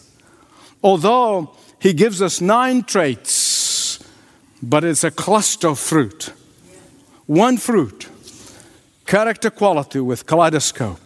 although 0.83 1.57
He 1.79 1.93
gives 1.93 2.21
us 2.23 2.41
nine 2.41 2.83
traits, 2.83 4.03
but 4.63 4.85
it's 4.85 5.05
a 5.05 5.11
cluster 5.11 5.69
of 5.69 5.79
fruit. 5.79 6.33
One 7.27 7.57
fruit, 7.59 8.09
character 9.07 9.51
quality 9.51 10.01
with 10.01 10.27
kaleidoscope. 10.27 11.01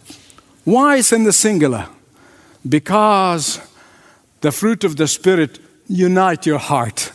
Why 0.64 0.96
is 0.96 1.12
in 1.12 1.24
the 1.24 1.32
singular? 1.32 1.88
Because 2.66 3.60
the 4.40 4.52
fruit 4.52 4.84
of 4.84 4.96
the 4.96 5.08
Spirit 5.08 5.58
unite 5.88 6.46
your 6.46 6.58
heart, 6.58 7.12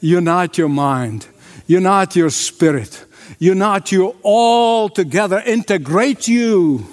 unite 0.00 0.58
your 0.58 0.68
mind, 0.68 1.26
unite 1.66 2.16
your 2.16 2.30
spirit, 2.30 3.04
unite 3.38 3.92
you 3.92 4.16
all 4.22 4.88
together, 4.88 5.42
integrate 5.44 6.28
you. 6.28 6.86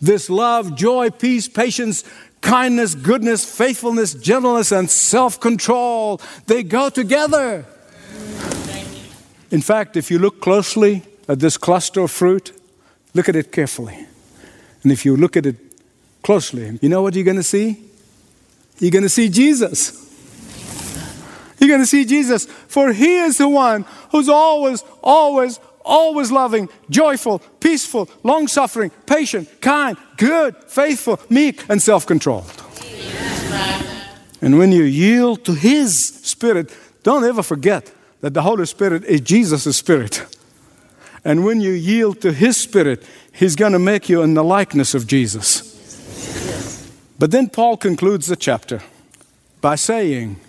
This 0.00 0.30
love, 0.30 0.76
joy, 0.76 1.10
peace, 1.10 1.48
patience, 1.48 2.04
kindness, 2.40 2.94
goodness, 2.94 3.44
faithfulness, 3.44 4.14
gentleness, 4.14 4.70
and 4.70 4.88
self 4.88 5.40
control, 5.40 6.20
they 6.46 6.62
go 6.62 6.88
together. 6.88 7.64
In 9.50 9.60
fact, 9.62 9.96
if 9.96 10.10
you 10.10 10.18
look 10.18 10.40
closely 10.40 11.02
at 11.26 11.40
this 11.40 11.56
cluster 11.56 12.00
of 12.00 12.10
fruit, 12.10 12.52
look 13.14 13.28
at 13.28 13.36
it 13.36 13.50
carefully. 13.50 14.06
And 14.82 14.92
if 14.92 15.04
you 15.04 15.16
look 15.16 15.36
at 15.36 15.46
it 15.46 15.56
closely, 16.22 16.78
you 16.80 16.88
know 16.88 17.02
what 17.02 17.14
you're 17.14 17.24
going 17.24 17.36
to 17.38 17.42
see? 17.42 17.82
You're 18.78 18.90
going 18.90 19.02
to 19.02 19.08
see 19.08 19.28
Jesus. 19.28 20.07
You're 21.68 21.76
going 21.76 21.84
to 21.84 21.86
see 21.86 22.06
Jesus, 22.06 22.46
for 22.46 22.94
He 22.94 23.18
is 23.18 23.36
the 23.36 23.46
one 23.46 23.84
who's 24.10 24.30
always, 24.30 24.82
always, 25.02 25.60
always 25.84 26.32
loving, 26.32 26.70
joyful, 26.88 27.40
peaceful, 27.60 28.08
long 28.22 28.48
suffering, 28.48 28.90
patient, 29.04 29.60
kind, 29.60 29.98
good, 30.16 30.56
faithful, 30.66 31.20
meek, 31.28 31.68
and 31.68 31.82
self 31.82 32.06
controlled. 32.06 32.50
And 34.40 34.56
when 34.56 34.72
you 34.72 34.84
yield 34.84 35.44
to 35.44 35.52
His 35.52 35.94
Spirit, 36.02 36.74
don't 37.02 37.24
ever 37.24 37.42
forget 37.42 37.92
that 38.22 38.32
the 38.32 38.40
Holy 38.40 38.64
Spirit 38.64 39.04
is 39.04 39.20
Jesus' 39.20 39.76
Spirit. 39.76 40.24
And 41.22 41.44
when 41.44 41.60
you 41.60 41.72
yield 41.72 42.22
to 42.22 42.32
His 42.32 42.56
Spirit, 42.56 43.04
He's 43.30 43.56
going 43.56 43.72
to 43.72 43.78
make 43.78 44.08
you 44.08 44.22
in 44.22 44.32
the 44.32 44.42
likeness 44.42 44.94
of 44.94 45.06
Jesus. 45.06 45.76
But 47.18 47.30
then 47.30 47.50
Paul 47.50 47.76
concludes 47.76 48.26
the 48.26 48.36
chapter 48.36 48.80
by 49.60 49.74
saying 49.74 50.40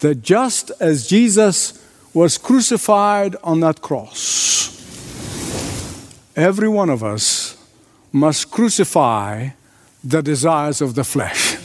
that 0.00 0.22
just 0.22 0.70
as 0.80 1.06
Jesus 1.06 1.84
was 2.14 2.38
crucified 2.38 3.36
on 3.42 3.60
that 3.60 3.80
cross, 3.80 4.76
every 6.36 6.68
one 6.68 6.90
of 6.90 7.02
us 7.02 7.56
must 8.12 8.50
crucify 8.50 9.48
the 10.04 10.22
desires 10.22 10.80
of 10.80 10.94
the 10.94 11.04
flesh. 11.04 11.56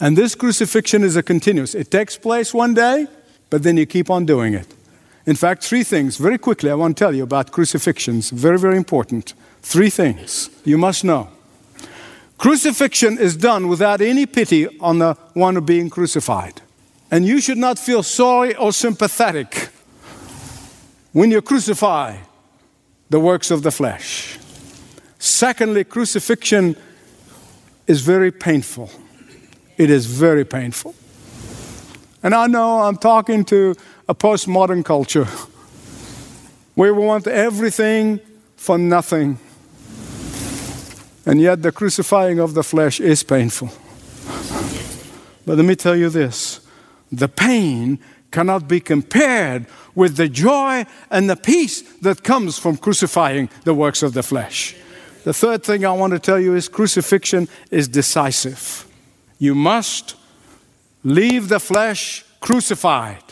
And 0.00 0.18
this 0.18 0.34
crucifixion 0.34 1.04
is 1.04 1.16
a 1.16 1.22
continuous. 1.22 1.74
It 1.74 1.90
takes 1.90 2.16
place 2.16 2.52
one 2.52 2.74
day, 2.74 3.06
but 3.50 3.62
then 3.62 3.76
you 3.76 3.86
keep 3.86 4.10
on 4.10 4.26
doing 4.26 4.52
it. 4.54 4.66
In 5.26 5.36
fact, 5.36 5.62
three 5.62 5.84
things, 5.84 6.16
very 6.16 6.38
quickly, 6.38 6.70
I 6.70 6.74
want 6.74 6.96
to 6.96 7.04
tell 7.04 7.14
you 7.14 7.22
about 7.22 7.52
crucifixions. 7.52 8.30
Very, 8.30 8.58
very 8.58 8.76
important. 8.76 9.34
Three 9.62 9.90
things 9.90 10.50
you 10.64 10.76
must 10.76 11.04
know. 11.04 11.28
Crucifixion 12.42 13.18
is 13.18 13.36
done 13.36 13.68
without 13.68 14.00
any 14.00 14.26
pity 14.26 14.66
on 14.80 14.98
the 14.98 15.14
one 15.32 15.64
being 15.64 15.88
crucified. 15.88 16.60
And 17.08 17.24
you 17.24 17.40
should 17.40 17.56
not 17.56 17.78
feel 17.78 18.02
sorry 18.02 18.56
or 18.56 18.72
sympathetic 18.72 19.68
when 21.12 21.30
you 21.30 21.40
crucify 21.40 22.16
the 23.10 23.20
works 23.20 23.52
of 23.52 23.62
the 23.62 23.70
flesh. 23.70 24.40
Secondly, 25.20 25.84
crucifixion 25.84 26.74
is 27.86 28.00
very 28.00 28.32
painful. 28.32 28.90
It 29.76 29.88
is 29.88 30.06
very 30.06 30.44
painful. 30.44 30.96
And 32.24 32.34
I 32.34 32.48
know 32.48 32.80
I'm 32.80 32.96
talking 32.96 33.44
to 33.44 33.76
a 34.08 34.16
postmodern 34.16 34.84
culture 34.84 35.28
where 36.74 36.92
we 36.92 37.06
want 37.06 37.28
everything 37.28 38.18
for 38.56 38.78
nothing. 38.78 39.38
And 41.24 41.40
yet, 41.40 41.62
the 41.62 41.72
crucifying 41.72 42.38
of 42.38 42.54
the 42.54 42.62
flesh 42.62 43.00
is 43.00 43.22
painful. 43.22 43.70
But 45.46 45.56
let 45.56 45.64
me 45.64 45.76
tell 45.76 45.96
you 45.96 46.08
this 46.08 46.60
the 47.10 47.28
pain 47.28 47.98
cannot 48.30 48.66
be 48.66 48.80
compared 48.80 49.66
with 49.94 50.16
the 50.16 50.28
joy 50.28 50.86
and 51.10 51.28
the 51.28 51.36
peace 51.36 51.82
that 52.00 52.22
comes 52.22 52.58
from 52.58 52.76
crucifying 52.76 53.50
the 53.64 53.74
works 53.74 54.02
of 54.02 54.14
the 54.14 54.22
flesh. 54.22 54.74
The 55.24 55.34
third 55.34 55.62
thing 55.62 55.84
I 55.84 55.92
want 55.92 56.14
to 56.14 56.18
tell 56.18 56.40
you 56.40 56.56
is 56.56 56.68
crucifixion 56.68 57.48
is 57.70 57.86
decisive. 57.86 58.86
You 59.38 59.54
must 59.54 60.16
leave 61.04 61.48
the 61.48 61.60
flesh 61.60 62.24
crucified. 62.40 63.22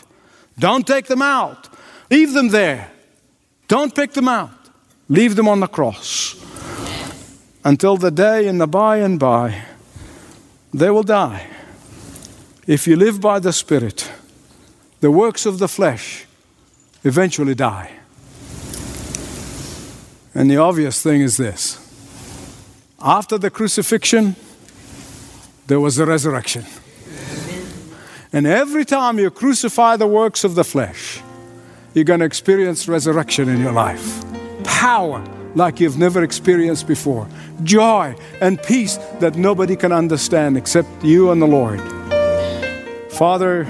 Don't 0.57 0.85
take 0.85 1.07
them 1.07 1.21
out. 1.21 1.67
Leave 2.09 2.33
them 2.33 2.49
there. 2.49 2.91
Don't 3.67 3.93
pick 3.93 4.13
them 4.13 4.27
out. 4.27 4.51
Leave 5.09 5.35
them 5.35 5.47
on 5.47 5.59
the 5.59 5.67
cross. 5.67 6.35
Until 7.63 7.97
the 7.97 8.11
day 8.11 8.47
in 8.47 8.57
the 8.57 8.67
by 8.67 8.97
and 8.97 9.19
by, 9.19 9.63
they 10.73 10.89
will 10.89 11.03
die. 11.03 11.47
If 12.65 12.87
you 12.87 12.95
live 12.95 13.21
by 13.21 13.39
the 13.39 13.53
Spirit, 13.53 14.11
the 14.99 15.11
works 15.11 15.45
of 15.45 15.59
the 15.59 15.67
flesh 15.67 16.25
eventually 17.03 17.55
die. 17.55 17.91
And 20.33 20.49
the 20.49 20.57
obvious 20.57 21.01
thing 21.01 21.21
is 21.21 21.37
this 21.37 21.77
after 23.01 23.37
the 23.37 23.49
crucifixion, 23.49 24.35
there 25.67 25.79
was 25.79 25.99
a 25.99 26.05
resurrection. 26.05 26.65
And 28.33 28.47
every 28.47 28.85
time 28.85 29.19
you 29.19 29.29
crucify 29.29 29.97
the 29.97 30.07
works 30.07 30.43
of 30.43 30.55
the 30.55 30.63
flesh, 30.63 31.21
you're 31.93 32.05
going 32.05 32.21
to 32.21 32.25
experience 32.25 32.87
resurrection 32.87 33.49
in 33.49 33.59
your 33.59 33.73
life. 33.73 34.23
Power 34.63 35.21
like 35.55 35.79
you've 35.79 35.97
never 35.97 36.23
experienced 36.23 36.87
before. 36.87 37.27
Joy 37.63 38.15
and 38.41 38.61
peace 38.61 38.97
that 39.19 39.35
nobody 39.35 39.75
can 39.75 39.91
understand 39.91 40.57
except 40.57 40.89
you 41.03 41.31
and 41.31 41.41
the 41.41 41.47
Lord. 41.47 41.81
Father, 43.11 43.67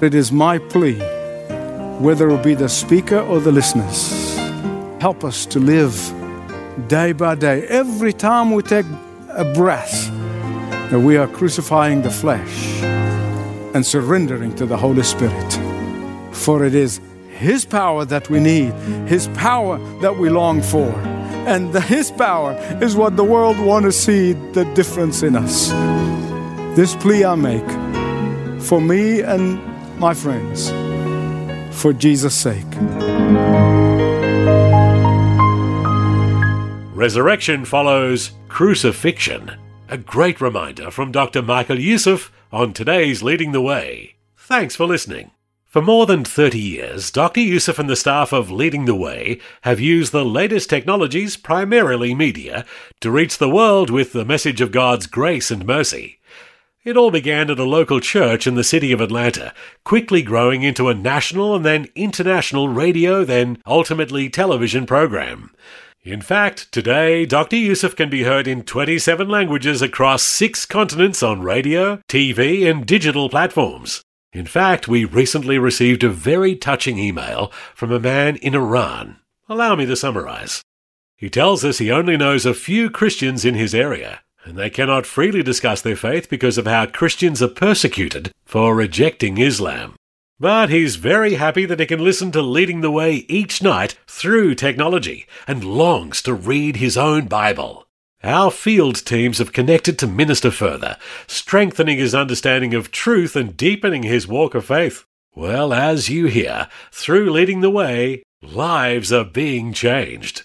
it 0.00 0.14
is 0.14 0.32
my 0.32 0.58
plea, 0.58 0.98
whether 1.98 2.28
it 2.30 2.42
be 2.42 2.54
the 2.54 2.68
speaker 2.68 3.20
or 3.20 3.40
the 3.40 3.52
listeners, 3.52 4.36
help 5.00 5.24
us 5.24 5.46
to 5.46 5.58
live 5.58 5.94
day 6.88 7.12
by 7.12 7.34
day. 7.34 7.66
Every 7.68 8.12
time 8.12 8.50
we 8.50 8.62
take 8.62 8.86
a 9.30 9.44
breath 9.54 10.10
that 10.90 11.00
we 11.00 11.16
are 11.16 11.26
crucifying 11.26 12.02
the 12.02 12.10
flesh 12.10 12.82
and 13.74 13.86
surrendering 13.86 14.54
to 14.56 14.66
the 14.66 14.76
Holy 14.76 15.02
Spirit. 15.02 15.52
For 16.32 16.64
it 16.64 16.74
is 16.74 17.00
His 17.42 17.64
power 17.64 18.04
that 18.04 18.30
we 18.30 18.38
need, 18.38 18.72
His 19.08 19.26
power 19.34 19.78
that 20.00 20.16
we 20.16 20.28
long 20.28 20.62
for. 20.62 20.90
And 21.46 21.72
the, 21.72 21.80
His 21.80 22.10
power 22.12 22.52
is 22.80 22.94
what 22.94 23.16
the 23.16 23.24
world 23.24 23.58
want 23.58 23.84
to 23.84 23.92
see 23.92 24.32
the 24.52 24.64
difference 24.74 25.22
in 25.22 25.34
us. 25.34 25.70
This 26.76 26.94
plea 26.94 27.24
I 27.24 27.34
make 27.34 27.68
for 28.62 28.80
me 28.80 29.20
and 29.20 29.60
my 29.98 30.14
friends, 30.14 30.70
for 31.80 31.92
Jesus' 31.92 32.34
sake. 32.34 32.64
Resurrection 36.94 37.64
follows 37.64 38.30
crucifixion. 38.48 39.56
A 39.88 39.98
great 39.98 40.40
reminder 40.40 40.90
from 40.92 41.10
Dr. 41.10 41.42
Michael 41.42 41.80
Youssef 41.80 42.30
on 42.52 42.72
today's 42.72 43.22
Leading 43.22 43.50
the 43.50 43.60
Way. 43.60 44.14
Thanks 44.36 44.76
for 44.76 44.86
listening. 44.86 45.32
For 45.72 45.80
more 45.80 46.04
than 46.04 46.22
30 46.22 46.58
years, 46.58 47.10
Dr. 47.10 47.40
Youssef 47.40 47.78
and 47.78 47.88
the 47.88 47.96
staff 47.96 48.30
of 48.34 48.50
Leading 48.50 48.84
the 48.84 48.94
Way 48.94 49.40
have 49.62 49.80
used 49.80 50.12
the 50.12 50.22
latest 50.22 50.68
technologies, 50.68 51.38
primarily 51.38 52.14
media, 52.14 52.66
to 53.00 53.10
reach 53.10 53.38
the 53.38 53.48
world 53.48 53.88
with 53.88 54.12
the 54.12 54.26
message 54.26 54.60
of 54.60 54.70
God's 54.70 55.06
grace 55.06 55.50
and 55.50 55.64
mercy. 55.64 56.18
It 56.84 56.98
all 56.98 57.10
began 57.10 57.48
at 57.48 57.58
a 57.58 57.64
local 57.64 58.00
church 58.00 58.46
in 58.46 58.54
the 58.54 58.62
city 58.62 58.92
of 58.92 59.00
Atlanta, 59.00 59.54
quickly 59.82 60.20
growing 60.20 60.62
into 60.62 60.90
a 60.90 60.94
national 60.94 61.56
and 61.56 61.64
then 61.64 61.88
international 61.94 62.68
radio, 62.68 63.24
then 63.24 63.56
ultimately 63.66 64.28
television 64.28 64.84
program. 64.84 65.54
In 66.02 66.20
fact, 66.20 66.70
today, 66.70 67.24
Dr. 67.24 67.56
Youssef 67.56 67.96
can 67.96 68.10
be 68.10 68.24
heard 68.24 68.46
in 68.46 68.64
27 68.64 69.26
languages 69.26 69.80
across 69.80 70.22
six 70.22 70.66
continents 70.66 71.22
on 71.22 71.40
radio, 71.40 71.96
TV, 72.10 72.70
and 72.70 72.84
digital 72.84 73.30
platforms. 73.30 74.02
In 74.32 74.46
fact, 74.46 74.88
we 74.88 75.04
recently 75.04 75.58
received 75.58 76.02
a 76.02 76.08
very 76.08 76.56
touching 76.56 76.98
email 76.98 77.52
from 77.74 77.92
a 77.92 78.00
man 78.00 78.36
in 78.36 78.54
Iran. 78.54 79.18
Allow 79.46 79.76
me 79.76 79.84
to 79.84 79.94
summarize. 79.94 80.62
He 81.16 81.28
tells 81.28 81.64
us 81.64 81.78
he 81.78 81.92
only 81.92 82.16
knows 82.16 82.46
a 82.46 82.54
few 82.54 82.88
Christians 82.88 83.44
in 83.44 83.54
his 83.54 83.74
area, 83.74 84.20
and 84.44 84.56
they 84.56 84.70
cannot 84.70 85.04
freely 85.04 85.42
discuss 85.42 85.82
their 85.82 85.96
faith 85.96 86.30
because 86.30 86.56
of 86.56 86.66
how 86.66 86.86
Christians 86.86 87.42
are 87.42 87.48
persecuted 87.48 88.32
for 88.46 88.74
rejecting 88.74 89.36
Islam. 89.36 89.96
But 90.40 90.70
he's 90.70 90.96
very 90.96 91.34
happy 91.34 91.66
that 91.66 91.78
he 91.78 91.86
can 91.86 92.02
listen 92.02 92.32
to 92.32 92.42
Leading 92.42 92.80
the 92.80 92.90
Way 92.90 93.26
each 93.28 93.62
night 93.62 93.98
through 94.06 94.54
technology 94.54 95.26
and 95.46 95.62
longs 95.62 96.22
to 96.22 96.32
read 96.32 96.76
his 96.76 96.96
own 96.96 97.26
Bible. 97.26 97.86
Our 98.24 98.50
field 98.50 99.04
teams 99.04 99.38
have 99.38 99.52
connected 99.52 99.98
to 99.98 100.06
minister 100.06 100.50
further, 100.50 100.96
strengthening 101.26 101.98
his 101.98 102.14
understanding 102.14 102.74
of 102.74 102.92
truth 102.92 103.34
and 103.34 103.56
deepening 103.56 104.04
his 104.04 104.28
walk 104.28 104.54
of 104.54 104.64
faith. 104.64 105.04
Well, 105.34 105.72
as 105.72 106.08
you 106.08 106.26
hear, 106.26 106.68
through 106.92 107.30
Leading 107.30 107.60
the 107.60 107.70
Way, 107.70 108.22
Lives 108.42 109.12
are 109.12 109.24
being 109.24 109.72
changed. 109.72 110.42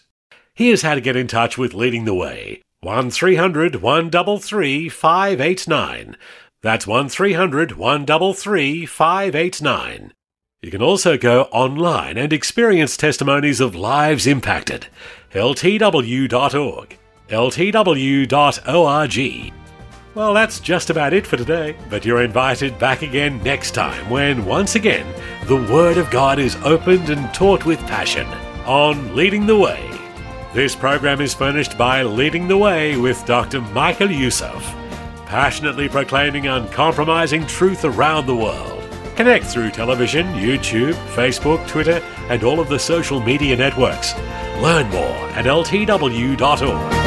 Here's 0.54 0.84
how 0.84 0.94
to 0.94 1.02
get 1.02 1.16
in 1.16 1.28
touch 1.28 1.58
with 1.58 1.74
Leading 1.74 2.06
the 2.06 2.14
Way. 2.14 2.62
1300 2.82 3.78
133 3.78 4.88
589. 4.88 6.16
That's 6.62 6.86
1300 6.86 7.72
133 7.72 8.86
589. 8.86 10.14
You 10.62 10.72
can 10.72 10.82
also 10.84 11.18
go 11.18 11.44
online 11.46 12.18
and 12.18 12.32
experience 12.32 12.98
testimonies 12.98 13.60
of 13.60 13.76
lives 13.76 14.28
impacted. 14.28 14.88
ltw.org. 15.34 16.98
ltw.org. 17.30 18.28
Well, 20.16 20.34
that's 20.34 20.60
just 20.60 20.90
about 20.90 21.14
it 21.14 21.28
for 21.28 21.38
today, 21.38 21.76
but 21.90 22.04
you're 22.04 22.24
invited 22.24 22.80
back 22.80 23.04
again 23.04 23.42
next 23.44 23.72
time 23.72 24.10
when, 24.10 24.46
once 24.46 24.74
again, 24.74 25.06
the 25.46 25.58
Word 25.72 25.98
of 25.98 26.10
God 26.10 26.40
is 26.40 26.56
opened 26.64 27.10
and 27.12 27.32
taught 27.36 27.66
with 27.66 27.80
passion 27.82 28.26
on 28.66 29.16
Leading 29.16 29.46
the 29.46 29.58
Way. 29.58 29.88
This 30.56 30.76
program 30.76 31.22
is 31.22 31.36
furnished 31.36 31.78
by 31.78 32.02
Leading 32.02 32.48
the 32.48 32.58
Way 32.58 32.98
with 32.98 33.24
Dr. 33.28 33.62
Michael 33.62 34.10
Youssef, 34.10 34.64
passionately 35.28 35.88
proclaiming 35.88 36.48
uncompromising 36.48 37.46
truth 37.46 37.86
around 37.86 38.26
the 38.26 38.36
world. 38.36 38.84
Connect 39.16 39.46
through 39.46 39.70
television, 39.70 40.26
YouTube, 40.34 40.94
Facebook, 41.14 41.68
Twitter, 41.68 42.02
and 42.30 42.44
all 42.44 42.60
of 42.60 42.70
the 42.70 42.80
social 42.80 43.20
media 43.20 43.56
networks. 43.56 44.16
Learn 44.62 44.90
more 44.90 45.30
at 45.36 45.46
ltw.org. 45.46 47.07